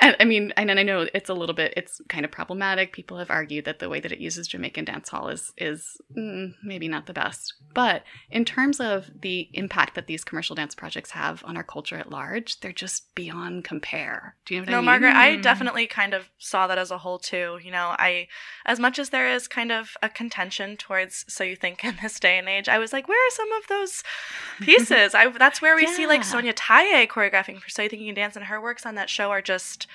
And 0.00 0.16
I 0.18 0.24
mean, 0.24 0.52
and 0.56 0.70
I 0.70 0.82
know 0.82 1.06
it's 1.12 1.28
a 1.28 1.34
little 1.34 1.54
bit 1.54 1.74
it's 1.76 2.00
kind 2.08 2.24
of 2.24 2.30
problematic. 2.30 2.92
People 2.92 3.18
have 3.18 3.30
argued 3.30 3.66
that 3.66 3.80
the 3.80 3.88
way 3.88 4.00
that 4.00 4.12
it 4.12 4.18
uses 4.18 4.48
Jamaican 4.48 4.86
dance 4.86 5.10
hall 5.10 5.28
is 5.28 5.52
is 5.58 6.00
mm, 6.16 6.54
maybe 6.62 6.88
not 6.88 7.06
the 7.06 7.12
best. 7.12 7.54
But 7.74 8.02
in 8.30 8.44
terms 8.44 8.80
of 8.80 9.10
the 9.20 9.48
impact 9.52 9.94
that 9.94 10.06
these 10.06 10.24
commercial 10.24 10.56
dance 10.56 10.74
projects 10.74 11.10
have 11.12 11.44
on 11.44 11.56
our 11.56 11.62
culture 11.62 11.96
at 11.96 12.10
large, 12.10 12.60
they're 12.60 12.72
just 12.72 13.14
beyond 13.14 13.64
compare. 13.64 14.36
Do 14.46 14.54
you 14.54 14.60
know 14.60 14.64
what 14.64 14.70
no, 14.70 14.76
I 14.76 14.80
mean? 14.80 14.86
Margaret, 14.86 15.14
I 15.14 15.36
definitely 15.36 15.86
kind 15.86 16.14
of 16.14 16.30
saw 16.38 16.66
that 16.66 16.78
as 16.78 16.90
a 16.90 16.98
whole 16.98 17.18
too. 17.18 17.58
You 17.62 17.70
know, 17.70 17.94
I, 17.98 18.26
as 18.66 18.80
much 18.80 18.98
as 18.98 19.10
there 19.10 19.28
is 19.28 19.46
kind 19.46 19.70
of 19.70 19.96
a 20.02 20.08
contention 20.08 20.76
towards 20.76 21.24
So 21.28 21.44
You 21.44 21.56
Think 21.56 21.84
in 21.84 21.98
this 22.02 22.18
day 22.18 22.38
and 22.38 22.48
age, 22.48 22.68
I 22.68 22.78
was 22.78 22.92
like, 22.92 23.06
where 23.06 23.24
are 23.24 23.30
some 23.30 23.52
of 23.52 23.66
those 23.68 24.02
pieces? 24.60 25.14
I 25.14 25.28
that's 25.28 25.62
where 25.62 25.76
we 25.76 25.86
see 25.86 26.06
like 26.06 26.24
Sonya 26.30 26.54
Tayeh 26.54 27.06
choreographing 27.06 27.60
for 27.60 27.68
So 27.68 27.82
You 27.82 27.88
Think 27.88 28.02
You 28.02 28.08
Can 28.08 28.14
Dance, 28.14 28.36
and 28.36 28.46
her 28.46 28.60
works 28.60 28.84
on 28.84 28.96
that 28.96 28.99
show 29.08 29.30
are 29.30 29.40
just 29.40 29.86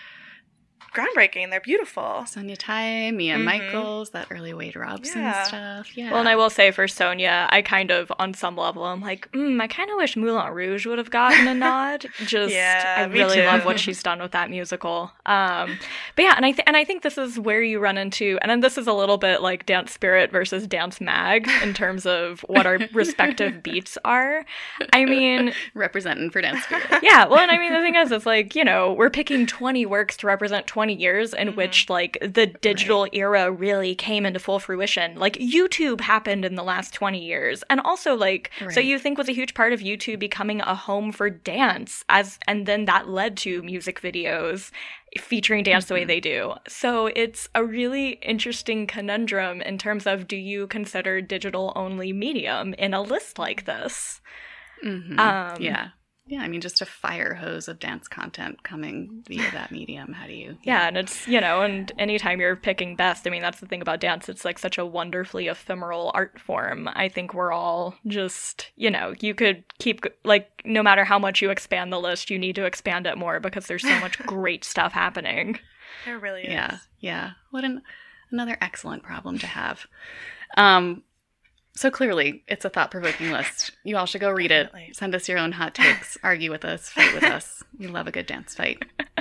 groundbreaking. 0.94 1.50
They're 1.50 1.60
beautiful. 1.60 2.26
Sonya 2.26 2.56
Tayeh, 2.56 3.14
Mia 3.14 3.36
Mhm. 3.38 3.44
Michaels, 3.44 4.12
that 4.12 4.28
early 4.32 4.54
Wade 4.54 4.78
Robson 4.78 5.22
Yeah. 5.24 5.44
stuff. 5.44 5.98
Yeah. 5.98 6.10
Well, 6.12 6.22
and 6.22 6.30
I 6.30 6.38
will 6.38 6.50
say 6.50 6.72
for 6.72 6.88
Sonya, 6.88 7.48
I 7.52 7.62
kind 7.62 7.92
of, 7.92 8.12
on 8.18 8.34
some 8.34 8.56
level, 8.56 8.86
I'm 8.86 9.02
like, 9.02 9.30
mm, 9.34 9.62
I 9.62 9.68
kind 9.68 9.90
of 9.90 9.98
wish 9.98 10.16
Moulin 10.16 10.54
Rouge 10.54 10.86
would 10.86 10.98
have 10.98 11.10
gotten 11.12 11.48
a 11.50 11.54
nod. 11.54 12.06
Just, 12.26 12.54
Yeah, 12.54 12.96
I 13.00 13.04
really 13.06 13.38
too. 13.38 13.44
love 13.46 13.66
what 13.66 13.78
she's 13.78 14.02
done 14.02 14.22
with 14.22 14.32
that 14.32 14.50
musical. 14.50 15.12
Um, 15.26 15.78
but 16.16 16.24
yeah, 16.24 16.34
and 16.38 16.46
I 16.46 16.52
th- 16.54 16.64
and 16.66 16.78
I 16.78 16.86
think 16.86 17.02
this 17.04 17.18
is 17.18 17.38
where 17.38 17.62
you 17.62 17.80
run 17.80 17.98
into, 17.98 18.40
and 18.42 18.50
then 18.50 18.62
this 18.62 18.78
is 18.78 18.88
a 18.88 18.94
little 18.94 19.18
bit 19.18 19.42
like 19.42 19.66
Dance 19.66 19.92
Spirit 19.92 20.32
versus 20.32 20.66
Dance 20.66 21.02
Mag 21.02 21.50
in 21.62 21.74
terms 21.74 22.06
of 22.06 22.40
what 22.48 22.66
our 22.66 22.80
respective 22.94 23.62
beats 23.64 23.98
are. 24.06 24.46
I 24.94 25.04
mean, 25.04 25.54
representing 25.74 26.30
for 26.30 26.42
dance 26.42 26.64
spirit. 26.64 26.86
yeah, 27.04 27.26
well, 27.26 27.40
and 27.40 27.52
I 27.52 27.58
mean, 27.58 27.74
the 27.74 27.82
thing 27.82 27.96
is, 27.96 28.12
it's 28.14 28.26
like, 28.26 28.56
you 28.56 28.64
know, 28.64 28.94
we're 28.94 29.10
picking 29.10 29.46
20 29.46 29.86
works 29.86 30.16
to 30.18 30.28
represent 30.28 30.65
20 30.68 30.94
years 30.94 31.34
in 31.34 31.50
Mhm. 31.50 31.56
which, 31.56 31.90
like, 31.90 32.18
the 32.22 32.46
digital 32.48 33.08
era 33.12 33.52
really 33.52 33.96
came 33.96 34.26
into 34.26 34.40
full 34.40 34.60
fruition. 34.60 35.16
Like, 35.18 35.34
YouTube 35.38 36.02
happened 36.02 36.46
in 36.46 36.56
the 36.56 36.64
last 36.64 36.94
20 36.94 37.24
years. 37.24 37.64
And 37.70 37.80
also, 37.82 38.16
like, 38.16 38.52
so 38.72 38.80
you 38.80 39.00
think 39.00 39.18
was 39.18 39.30
a 39.30 39.34
huge 39.34 39.54
part 39.54 39.74
of 39.74 39.80
YouTube 39.82 40.20
becoming 40.20 40.62
a 40.62 40.76
home 40.76 41.12
for 41.12 41.30
dance, 41.30 42.04
as, 42.10 42.40
and 42.48 42.66
then 42.66 42.86
that 42.86 43.10
led 43.10 43.38
to 43.38 43.62
music 43.64 44.02
videos 44.02 44.72
featuring 45.20 45.64
dance 45.64 45.86
the 45.86 45.94
way 45.94 46.04
Mhm. 46.04 46.08
they 46.08 46.20
do. 46.20 46.54
So 46.68 47.08
it's 47.08 47.48
a 47.56 47.64
really 47.64 48.20
interesting 48.22 48.86
conundrum 48.86 49.62
in 49.62 49.78
terms 49.78 50.06
of 50.06 50.28
do 50.28 50.36
you 50.36 50.68
consider 50.68 51.22
digital 51.22 51.72
only 51.76 52.12
medium 52.12 52.74
in 52.74 52.94
a 52.94 53.02
list 53.02 53.40
like 53.40 53.64
this? 53.66 54.20
Mhm. 54.84 55.18
Um, 55.18 55.62
yeah. 55.62 55.90
Yeah, 56.28 56.42
I 56.42 56.48
mean, 56.48 56.62
just 56.62 56.82
a 56.82 56.88
fire 56.88 57.36
hose 57.36 57.68
of 57.68 57.78
dance 57.80 58.08
content 58.08 58.64
coming 58.64 59.24
via 59.28 59.52
that 59.52 59.72
medium. 59.72 60.12
How 60.12 60.26
do 60.26 60.34
you? 60.34 60.58
Yeah, 60.64 60.88
and 60.88 60.98
it's, 60.98 61.28
you 61.28 61.40
know, 61.40 61.62
and 61.62 61.92
anytime 62.00 62.40
you're 62.40 62.56
picking 62.56 62.96
best, 62.96 63.28
I 63.28 63.30
mean, 63.30 63.44
that's 63.44 63.60
the 63.60 63.68
thing 63.68 63.82
about 63.82 64.00
dance. 64.00 64.28
It's 64.28 64.44
like 64.44 64.58
such 64.58 64.80
a 64.80 64.86
wonderfully 64.86 65.48
ephemeral 65.48 66.10
art 66.16 66.40
form. 66.40 66.90
I 66.94 67.10
think 67.10 67.36
we're 67.36 67.52
all 67.52 67.94
just, 68.08 68.72
you 68.76 68.90
know, 68.90 69.14
you 69.20 69.36
could 69.36 69.64
keep, 69.78 70.04
like, 70.24 70.64
no 70.66 70.82
matter 70.82 71.04
how 71.04 71.20
much 71.20 71.44
you 71.44 71.52
expand 71.52 71.94
the 71.94 72.00
list, 72.00 72.32
you 72.32 72.40
need 72.40 72.56
to 72.56 72.66
expand 72.66 73.06
it 73.06 73.20
more 73.20 73.40
because 73.40 73.68
there's 73.68 73.84
so 73.84 74.00
much 74.00 74.18
great 74.20 74.64
stuff 74.64 74.94
happening. 74.94 75.60
There 76.06 76.18
really 76.18 76.42
is. 76.42 76.52
Yeah, 76.54 76.78
yeah. 77.00 77.32
What 77.52 77.64
an 77.64 77.84
another 78.32 78.58
excellent 78.62 79.04
problem 79.04 79.38
to 79.38 79.48
have. 79.48 79.86
Um, 80.58 81.04
so 81.76 81.92
clearly, 81.92 82.44
it's 82.48 82.66
a 82.66 82.70
thought-provoking 82.70 83.32
list. 83.32 83.72
You 83.84 83.98
all 83.98 84.06
should 84.06 84.22
go 84.22 84.32
read 84.32 84.52
it. 84.52 84.66
Definitely. 84.66 84.94
Send 84.94 85.16
us 85.16 85.28
your 85.28 85.38
own 85.38 85.52
hot 85.52 85.76
takes. 85.76 86.18
argue 86.24 86.52
with 86.52 86.66
us. 86.66 86.90
Fight 86.90 87.14
with 87.14 87.24
us. 87.24 87.64
We 87.78 87.88
love 87.88 88.08
a 88.08 88.12
good 88.12 88.26
dance 88.26 88.56
fight. 88.56 88.84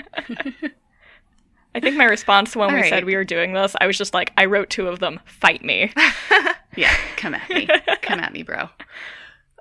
I 1.76 1.80
think 1.80 1.96
my 1.96 2.04
response 2.04 2.54
when 2.54 2.68
All 2.70 2.74
we 2.74 2.82
right. 2.82 2.88
said 2.88 3.04
we 3.04 3.16
were 3.16 3.24
doing 3.24 3.52
this, 3.52 3.74
I 3.80 3.88
was 3.88 3.98
just 3.98 4.14
like, 4.14 4.32
I 4.36 4.44
wrote 4.44 4.70
two 4.70 4.86
of 4.86 5.00
them. 5.00 5.20
Fight 5.24 5.64
me. 5.64 5.92
Yeah, 6.76 6.92
come 7.16 7.34
at 7.34 7.48
me. 7.50 7.68
come 8.02 8.18
at 8.18 8.32
me, 8.32 8.42
bro. 8.42 8.68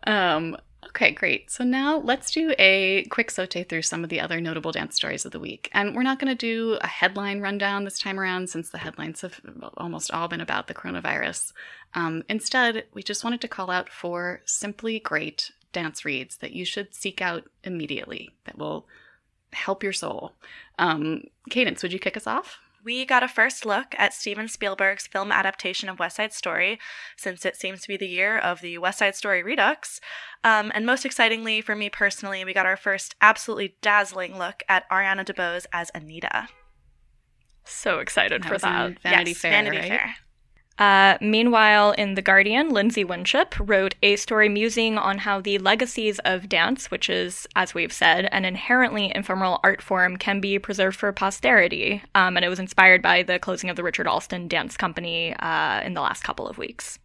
Um, 0.07 0.57
okay, 0.87 1.11
great. 1.11 1.51
So 1.51 1.63
now 1.63 1.97
let's 1.97 2.31
do 2.31 2.53
a 2.57 3.03
quick 3.11 3.29
saute 3.29 3.63
through 3.63 3.83
some 3.83 4.03
of 4.03 4.09
the 4.09 4.19
other 4.19 4.41
notable 4.41 4.71
dance 4.71 4.95
stories 4.95 5.23
of 5.25 5.31
the 5.31 5.39
week. 5.39 5.69
And 5.73 5.95
we're 5.95 6.03
not 6.03 6.19
going 6.19 6.35
to 6.35 6.35
do 6.35 6.77
a 6.81 6.87
headline 6.87 7.39
rundown 7.39 7.83
this 7.83 7.99
time 7.99 8.19
around 8.19 8.49
since 8.49 8.69
the 8.69 8.79
headlines 8.79 9.21
have 9.21 9.39
almost 9.77 10.09
all 10.11 10.27
been 10.27 10.41
about 10.41 10.67
the 10.67 10.73
coronavirus. 10.73 11.53
Um, 11.95 12.23
instead, 12.27 12.85
we 12.93 13.03
just 13.03 13.23
wanted 13.23 13.41
to 13.41 13.47
call 13.47 13.69
out 13.69 13.89
four 13.89 14.41
simply 14.45 14.99
great 14.99 15.51
dance 15.71 16.05
reads 16.05 16.37
that 16.37 16.53
you 16.53 16.65
should 16.65 16.93
seek 16.93 17.21
out 17.21 17.49
immediately 17.63 18.29
that 18.45 18.57
will 18.57 18.87
help 19.51 19.83
your 19.83 19.93
soul. 19.93 20.33
Um, 20.79 21.23
Cadence, 21.49 21.83
would 21.83 21.93
you 21.93 21.99
kick 21.99 22.17
us 22.17 22.27
off? 22.27 22.59
We 22.83 23.05
got 23.05 23.23
a 23.23 23.29
first 23.29 23.65
look 23.65 23.95
at 23.97 24.13
Steven 24.13 24.49
Spielberg's 24.49 25.07
film 25.07 25.31
adaptation 25.31 25.87
of 25.87 25.99
West 25.99 26.17
Side 26.17 26.33
Story, 26.33 26.79
since 27.15 27.45
it 27.45 27.55
seems 27.55 27.81
to 27.81 27.87
be 27.87 27.95
the 27.95 28.07
year 28.07 28.37
of 28.37 28.59
the 28.59 28.77
West 28.77 28.99
Side 28.99 29.15
Story 29.15 29.41
Redux. 29.41 30.01
Um, 30.43 30.69
and 30.75 30.85
most 30.85 31.05
excitingly 31.05 31.61
for 31.61 31.75
me 31.75 31.89
personally, 31.89 32.43
we 32.43 32.53
got 32.53 32.65
our 32.65 32.75
first 32.75 33.15
absolutely 33.21 33.77
dazzling 33.81 34.37
look 34.37 34.63
at 34.67 34.89
Ariana 34.89 35.23
DeBose 35.23 35.65
as 35.71 35.91
Anita. 35.95 36.49
So 37.63 37.99
excited 37.99 38.43
That 38.43 38.47
for 38.47 38.53
was 38.55 38.61
that. 38.63 38.85
in 38.85 38.97
Vanity 39.01 39.31
yes, 39.31 39.39
Fair, 39.39 39.51
Vanity 39.51 39.77
right? 39.77 39.87
Fair. 39.87 40.15
Uh, 40.79 41.17
meanwhile, 41.21 41.91
in 41.91 42.15
The 42.15 42.21
Guardian, 42.21 42.71
Lyndsey 42.71 43.05
Winship 43.05 43.53
wrote 43.59 43.93
a 44.01 44.15
story 44.15 44.49
musing 44.49 44.97
on 44.97 45.19
how 45.19 45.39
the 45.39 45.59
legacies 45.59 46.17
of 46.19 46.49
dance, 46.49 46.89
which 46.89 47.09
is, 47.09 47.47
as 47.55 47.75
we've 47.75 47.93
said, 47.93 48.27
an 48.31 48.43
inherently 48.43 49.11
ephemeral 49.13 49.59
art 49.63 49.81
form, 49.81 50.17
can 50.17 50.39
be 50.39 50.57
preserved 50.57 50.97
for 50.97 51.11
posterity. 51.11 52.01
Um, 52.15 52.37
and 52.37 52.43
it 52.43 52.49
was 52.49 52.59
inspired 52.59 53.03
by 53.03 53.21
the 53.21 53.37
closing 53.37 53.69
of 53.69 53.75
the 53.75 53.83
Richard 53.83 54.07
Alston 54.07 54.47
Dance 54.47 54.75
Company 54.75 55.35
uh, 55.35 55.81
in 55.81 55.93
the 55.93 56.01
last 56.01 56.23
couple 56.23 56.47
of 56.47 56.57
weeks. 56.57 56.97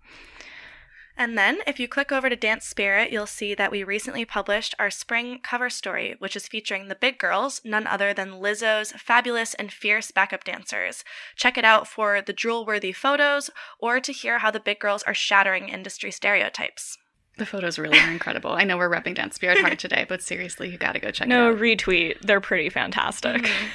And 1.21 1.37
then, 1.37 1.59
if 1.67 1.81
you 1.81 1.89
click 1.89 2.13
over 2.13 2.31
to 2.31 2.37
Dance 2.37 2.65
Spirit, 2.65 3.11
you'll 3.11 3.27
see 3.27 3.53
that 3.53 3.73
we 3.73 3.83
recently 3.83 4.25
published 4.25 4.77
our 4.79 4.89
spring 4.89 5.41
cover 5.43 5.69
story, 5.69 6.15
which 6.21 6.37
is 6.37 6.47
featuring 6.47 6.87
the 6.87 6.95
Big 6.95 7.19
Grrrls, 7.19 7.65
none 7.65 7.89
other 7.89 8.15
than 8.15 8.35
Lizzo's 8.41 8.93
fabulous 8.93 9.53
and 9.55 9.73
fierce 9.73 10.13
backup 10.13 10.45
dancers. 10.45 11.03
Check 11.35 11.59
it 11.59 11.65
out 11.65 11.89
for 11.89 12.23
the 12.23 12.33
drool 12.33 12.65
worthy 12.65 12.93
photos 12.93 13.51
or 13.81 13.99
to 13.99 14.13
hear 14.13 14.39
how 14.39 14.53
the 14.53 14.61
Big 14.61 14.79
Grrrls 14.79 15.03
are 15.09 15.15
shattering 15.15 15.69
industry 15.69 16.13
stereotypes. 16.13 16.97
The 17.37 17.47
photos 17.47 17.81
really 17.81 17.99
are 17.99 18.11
incredible. 18.13 18.53
I 18.53 18.63
know 18.63 18.77
we're 18.77 18.89
repping 18.89 19.17
Dance 19.17 19.35
Spirit 19.35 19.59
hard 19.59 19.79
today, 19.81 20.07
but 20.09 20.23
seriously, 20.23 20.71
you 20.71 20.79
gotta 20.79 21.01
go 21.01 21.11
check 21.11 21.27
no, 21.27 21.49
it 21.49 21.53
out. 21.53 21.57
No, 21.57 21.61
retweet. 21.61 22.21
They're 22.21 22.41
pretty 22.41 22.69
fantastic. 22.69 23.43
Mm-hmm. 23.43 23.67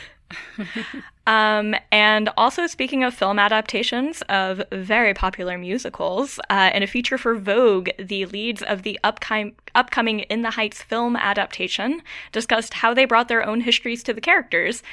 um, 1.27 1.75
and 1.91 2.29
also, 2.37 2.67
speaking 2.67 3.03
of 3.03 3.13
film 3.13 3.39
adaptations 3.39 4.21
of 4.23 4.61
very 4.71 5.13
popular 5.13 5.57
musicals, 5.57 6.39
uh, 6.49 6.71
in 6.73 6.83
a 6.83 6.87
feature 6.87 7.17
for 7.17 7.35
Vogue, 7.35 7.89
the 7.97 8.25
leads 8.25 8.61
of 8.61 8.83
the 8.83 8.99
upcom- 9.03 9.53
upcoming 9.75 10.21
In 10.21 10.41
the 10.41 10.51
Heights 10.51 10.81
film 10.81 11.15
adaptation 11.15 12.01
discussed 12.31 12.75
how 12.75 12.93
they 12.93 13.05
brought 13.05 13.27
their 13.27 13.45
own 13.45 13.61
histories 13.61 14.03
to 14.03 14.13
the 14.13 14.21
characters 14.21 14.83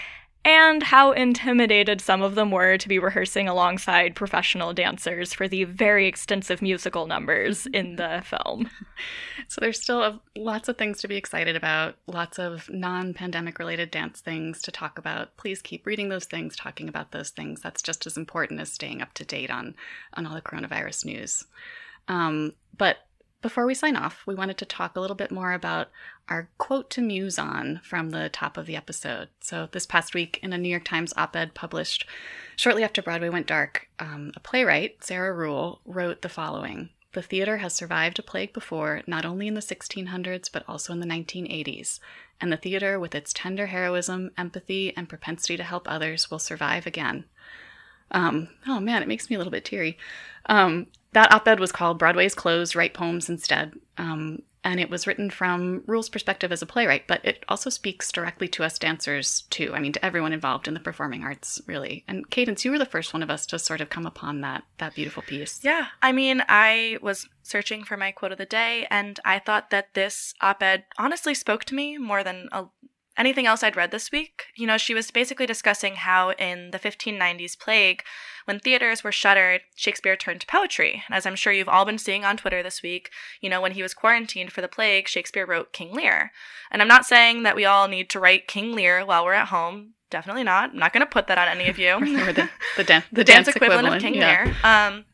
and 0.45 0.83
how 0.83 1.13
intimidated 1.13 2.01
some 2.01 2.23
of 2.23 2.35
them 2.35 2.51
were 2.51 2.79
to 2.79 2.89
be 2.89 2.99
rehearsing 2.99 3.47
alongside 3.47 4.17
professional 4.17 4.73
dancers 4.73 5.35
for 5.35 5.47
the 5.47 5.65
very 5.65 6.07
extensive 6.07 6.63
musical 6.63 7.07
numbers 7.07 7.67
in 7.67 7.97
the 7.97 8.23
film. 8.25 8.71
So 9.49 9.61
there's 9.61 9.83
still 9.83 10.23
lots 10.37 10.69
of 10.69 10.79
things 10.79 11.01
to 11.01 11.09
be 11.09 11.17
excited 11.17 11.57
about, 11.57 11.97
lots 12.07 12.39
of 12.39 12.71
non-pandemic 12.71 13.59
related 13.59 13.91
dance 13.91 14.21
things 14.21 14.63
to 14.63 14.71
talk 14.71 14.97
about. 14.97 15.37
Please 15.39 15.61
keep 15.61 15.87
reading 15.87 16.09
those 16.09 16.27
things, 16.27 16.55
talking 16.55 16.89
about 16.89 17.11
those 17.11 17.31
things. 17.31 17.61
That's 17.61 17.83
just 17.83 18.07
as 18.07 18.17
important 18.17 18.61
as 18.61 18.71
staying 18.71 19.03
up 19.03 19.13
to 19.15 19.25
date 19.25 19.51
on 19.51 19.75
on 20.15 20.25
all 20.25 20.35
the 20.35 20.41
coronavirus 20.41 21.05
news. 21.05 21.47
Um, 22.07 22.53
but 22.77 22.99
before 23.43 23.67
we 23.67 23.75
sign 23.75 23.97
off, 23.97 24.23
we 24.27 24.35
wanted 24.35 24.59
to 24.59 24.65
talk 24.65 24.97
a 24.97 25.01
little 25.01 25.17
bit 25.17 25.31
more 25.31 25.53
about 25.53 25.89
our 26.29 26.49
quote 26.59 26.91
to 26.91 27.01
muse 27.01 27.39
on 27.39 27.81
from 27.83 28.11
the 28.11 28.29
top 28.29 28.57
of 28.57 28.67
the 28.67 28.77
episode. 28.77 29.29
So, 29.41 29.69
this 29.73 29.87
past 29.87 30.15
week, 30.15 30.39
in 30.43 30.53
a 30.53 30.59
New 30.59 30.69
York 30.69 30.85
Times 30.85 31.15
op 31.17 31.35
ed 31.35 31.55
published 31.55 32.07
shortly 32.57 32.85
after 32.85 33.03
Broadway 33.03 33.31
went 33.31 33.47
dark, 33.47 33.89
um, 33.99 34.33
a 34.37 34.41
playwright, 34.41 35.03
Sarah 35.03 35.33
Ruhl, 35.33 35.81
wrote 35.85 36.23
the 36.23 36.29
following 36.29 36.91
The 37.13 37.23
theater 37.23 37.59
has 37.59 37.73
survived 37.73 38.19
a 38.19 38.23
plague 38.23 38.53
before, 38.53 39.03
not 39.07 39.25
only 39.25 39.49
in 39.49 39.55
the 39.55 39.61
1600s, 39.61 40.51
but 40.53 40.65
also 40.69 40.93
in 40.93 41.01
the 41.01 41.07
1980s. 41.07 41.99
And 42.41 42.53
the 42.53 42.57
theater, 42.57 43.01
with 43.01 43.15
its 43.15 43.33
tender 43.33 43.67
heroism, 43.67 44.31
empathy, 44.37 44.95
and 44.97 45.09
propensity 45.09 45.57
to 45.57 45.65
help 45.65 45.91
others, 45.91 46.31
will 46.31 46.39
survive 46.39 46.87
again. 46.87 47.25
Um, 48.11 48.49
oh 48.67 48.81
man, 48.81 49.03
it 49.03 49.09
makes 49.09 49.31
me 49.31 49.37
a 49.37 49.39
little 49.39 49.51
bit 49.51 49.65
teary. 49.65 49.99
Um, 50.47 50.87
that 51.13 51.33
op 51.33 51.47
ed 51.49 51.61
was 51.61 51.73
called 51.73 51.99
Broadway's 51.99 52.35
Closed, 52.35 52.77
Write 52.77 52.95
Poems 52.95 53.29
Instead. 53.29 53.75
Um, 53.99 54.43
and 54.63 54.79
it 54.79 54.91
was 54.91 55.07
written 55.07 55.31
from 55.31 55.83
Ruhl's 55.87 56.11
perspective 56.11 56.53
as 56.53 56.61
a 56.61 56.67
playwright, 56.67 57.07
but 57.07 57.25
it 57.25 57.45
also 57.49 57.71
speaks 57.71 58.13
directly 58.13 58.47
to 58.49 58.65
us 58.65 58.79
dancers, 58.79 59.43
too. 59.49 59.73
I 59.75 59.79
mean, 59.79 59.93
to 59.93 60.05
everyone 60.05 60.35
involved 60.35 60.69
in 60.69 60.75
the 60.75 60.81
performing 60.81 61.25
arts, 61.25 61.63
really. 61.67 62.05
And 62.07 62.29
Cadence, 62.29 62.65
you 62.65 62.71
were 62.71 62.79
the 62.79 62.85
first 62.85 63.15
one 63.15 63.23
of 63.23 63.31
us 63.31 63.47
to 63.47 63.59
sort 63.59 63.81
of 63.81 63.89
come 63.89 64.05
upon 64.07 64.43
that 64.43 64.65
that 64.79 64.95
beautiful 64.95 65.23
piece. 65.23 65.61
Yeah, 65.63 65.87
I 66.03 66.13
mean, 66.13 66.43
I 66.47 66.99
was 67.01 67.27
searching 67.43 67.85
for 67.85 67.97
my 67.97 68.13
quote 68.13 68.33
of 68.33 68.39
the 68.39 68.45
day, 68.45 68.87
and 68.91 69.19
I 69.25 69.39
thought 69.39 69.71
that 69.71 69.95
this 69.95 70.35
op 70.43 70.63
ed 70.63 70.85
honestly 70.99 71.35
spoke 71.35 71.65
to 71.65 71.75
me 71.75 71.97
more 71.97 72.23
than 72.23 72.49
a 72.53 72.67
anything 73.21 73.47
else 73.47 73.63
I'd 73.63 73.77
read 73.77 73.91
this 73.91 74.11
week. 74.11 74.47
You 74.57 74.67
know, 74.67 74.79
she 74.79 74.95
was 74.95 75.11
basically 75.11 75.47
discussing 75.47 75.95
how 75.95 76.31
in 76.33 76.71
the 76.71 76.79
1590s 76.79 77.59
plague, 77.59 78.03
when 78.47 78.59
theaters 78.59 79.05
were 79.05 79.13
shuttered, 79.13 79.61
Shakespeare 79.77 80.17
turned 80.17 80.41
to 80.41 80.47
poetry. 80.47 81.05
And 81.07 81.15
as 81.15 81.27
I'm 81.27 81.37
sure 81.37 81.53
you've 81.53 81.69
all 81.69 81.85
been 81.85 81.99
seeing 81.99 82.25
on 82.25 82.39
Twitter 82.39 82.63
this 82.63 82.83
week, 82.83 83.11
you 83.41 83.51
know, 83.51 83.61
when 83.61 83.73
he 83.73 83.83
was 83.83 83.95
quarantined 83.95 84.53
for 84.53 84.63
the 84.63 84.69
plague, 84.69 85.07
Shakespeare 85.07 85.47
wrote 85.47 85.73
King 85.73 85.95
Lear. 85.95 86.33
And 86.71 86.81
I'm 86.81 86.89
not 86.89 87.05
saying 87.05 87.43
that 87.43 87.55
we 87.55 87.67
all 87.67 87.87
need 87.87 88.09
to 88.11 88.21
write 88.21 88.49
King 88.49 88.73
Lear 88.73 89.05
while 89.05 89.25
we're 89.25 89.35
at 89.35 89.49
home. 89.49 89.95
Definitely 90.09 90.43
not. 90.43 90.71
I'm 90.71 90.79
not 90.79 90.93
going 90.93 91.07
to 91.07 91.11
put 91.11 91.29
that 91.29 91.39
on 91.39 91.47
any 91.49 91.69
of 91.69 91.79
you. 91.79 91.93
or 92.27 92.33
the, 92.33 92.49
the, 92.77 92.85
dan- 92.85 93.05
the, 93.13 93.17
the 93.17 93.25
dance, 93.25 93.47
dance 93.47 93.49
equivalent, 93.49 93.87
equivalent, 93.87 93.97
of 93.97 94.03
King 94.03 94.15
yeah. 94.15 94.45
Lear. 94.45 94.57
Um, 94.65 95.05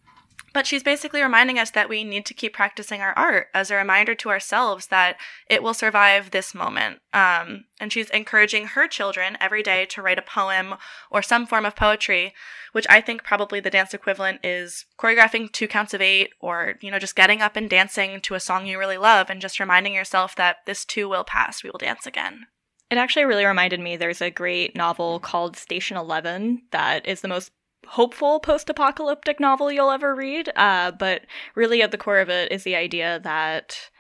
but 0.57 0.67
she's 0.67 0.83
basically 0.83 1.21
reminding 1.21 1.59
us 1.59 1.69
that 1.73 1.87
we 1.87 2.03
need 2.03 2.25
to 2.25 2.33
keep 2.33 2.55
practicing 2.55 3.03
our 3.03 3.13
art 3.13 3.49
as 3.53 3.71
a 3.71 3.77
reminder 3.77 4.15
to 4.15 4.31
ourselves 4.31 4.87
that 4.87 5.19
it 5.51 5.63
will 5.63 5.75
survive 5.75 6.31
this 6.31 6.55
moment. 6.55 7.01
Um, 7.13 7.67
and 7.79 7.93
she's 7.93 8.09
encouraging 8.09 8.69
her 8.69 8.89
children 8.89 9.37
every 9.39 9.63
day 9.63 9.85
to 9.85 10.01
write 10.01 10.19
a 10.19 10.23
poem 10.23 10.77
or 11.11 11.21
some 11.21 11.47
form 11.47 11.67
of 11.67 11.77
poetry, 11.77 12.33
which 12.73 12.87
I 12.89 13.03
think 13.03 13.23
probably 13.23 13.61
the 13.61 13.69
dance 13.69 13.93
equivalent 13.93 14.41
is 14.43 14.87
choreographing 14.99 15.53
two 15.53 15.69
counts 15.69 15.93
of 15.93 16.01
eight 16.01 16.31
or, 16.41 16.77
you 16.81 16.91
know, 16.91 16.99
just 16.99 17.17
getting 17.17 17.43
up 17.43 17.57
and 17.57 17.69
dancing 17.69 18.19
to 18.23 18.33
a 18.33 18.41
song 18.41 18.67
you 18.67 18.79
really 18.79 18.97
love 18.97 19.29
and 19.29 19.43
just 19.43 19.61
reminding 19.61 19.93
yourself 19.93 20.35
that 20.37 20.65
this 20.65 20.87
too 20.87 21.07
will 21.07 21.25
pass. 21.25 21.63
We 21.63 21.69
will 21.69 21.77
dance 21.77 22.07
again. 22.07 22.47
It 22.89 22.97
actually 22.97 23.27
really 23.27 23.45
reminded 23.45 23.81
me 23.81 23.97
there's 23.97 24.23
a 24.23 24.31
great 24.31 24.75
novel 24.75 25.21
called 25.21 25.57
Station 25.57 25.99
11 25.99 26.63
that 26.71 27.07
is 27.07 27.21
the 27.21 27.29
most 27.29 27.51
hopeful 27.87 28.41
post 28.41 28.69
apocalyptic 28.71 29.41
novel 29.41 29.71
you'll 29.71 29.91
ever 29.91 30.15
read. 30.15 30.51
Uh, 30.57 30.91
but 30.91 31.23
really, 31.55 31.83
at 31.83 31.91
the 31.91 31.99
core 31.99 32.19
of 32.19 32.29
it 32.29 32.53
is 32.53 32.65
the 32.65 32.77
idea 32.77 33.21
that 33.25 33.91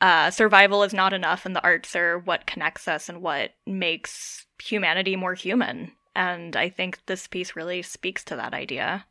uh, 0.00 0.30
survival 0.30 0.82
is 0.82 0.92
not 0.92 1.12
enough, 1.12 1.46
and 1.46 1.54
the 1.54 1.62
arts 1.62 1.94
are 1.96 2.18
what 2.18 2.46
connects 2.46 2.88
us 2.88 3.08
and 3.08 3.22
what 3.22 3.50
makes 3.66 4.46
humanity 4.62 5.16
more 5.16 5.34
human. 5.34 5.92
And 6.16 6.56
I 6.56 6.68
think 6.68 7.00
this 7.06 7.26
piece 7.26 7.56
really 7.56 7.82
speaks 7.82 8.24
to 8.24 8.36
that 8.36 8.54
idea. 8.54 9.06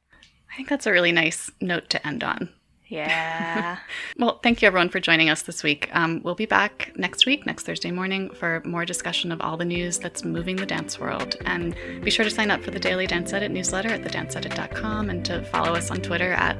I 0.51 0.55
think 0.55 0.69
that's 0.69 0.85
a 0.85 0.91
really 0.91 1.11
nice 1.11 1.51
note 1.61 1.89
to 1.89 2.07
end 2.07 2.23
on. 2.23 2.49
Yeah. 2.93 3.79
well, 4.17 4.39
thank 4.43 4.61
you 4.61 4.67
everyone 4.67 4.89
for 4.89 4.99
joining 4.99 5.29
us 5.29 5.41
this 5.41 5.63
week. 5.63 5.89
Um, 5.93 6.21
we'll 6.23 6.35
be 6.35 6.45
back 6.45 6.91
next 6.95 7.25
week, 7.25 7.45
next 7.45 7.65
Thursday 7.65 7.91
morning, 7.91 8.29
for 8.29 8.61
more 8.65 8.85
discussion 8.85 9.31
of 9.31 9.41
all 9.41 9.57
the 9.57 9.65
news 9.65 9.97
that's 9.97 10.23
moving 10.23 10.55
the 10.55 10.65
dance 10.65 10.99
world. 10.99 11.35
And 11.45 11.75
be 12.03 12.11
sure 12.11 12.23
to 12.23 12.31
sign 12.31 12.51
up 12.51 12.61
for 12.63 12.71
the 12.71 12.79
daily 12.79 13.07
Dance 13.07 13.33
Edit 13.33 13.51
newsletter 13.51 13.89
at 13.89 14.03
thedanceedit.com 14.03 15.09
and 15.09 15.25
to 15.25 15.43
follow 15.45 15.73
us 15.73 15.89
on 15.89 16.01
Twitter 16.01 16.33
at 16.33 16.57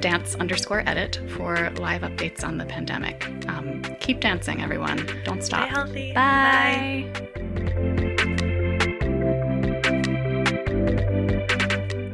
dance 0.00 0.34
underscore 0.36 0.82
edit 0.86 1.20
for 1.36 1.70
live 1.76 2.02
updates 2.02 2.44
on 2.44 2.58
the 2.58 2.64
pandemic. 2.64 3.26
Um, 3.48 3.82
keep 4.00 4.20
dancing, 4.20 4.62
everyone. 4.62 5.06
Don't 5.24 5.42
stop. 5.42 5.64
Stay 5.64 5.74
healthy. 5.74 6.12
Bye. 6.12 7.10
Bye. 7.14 7.63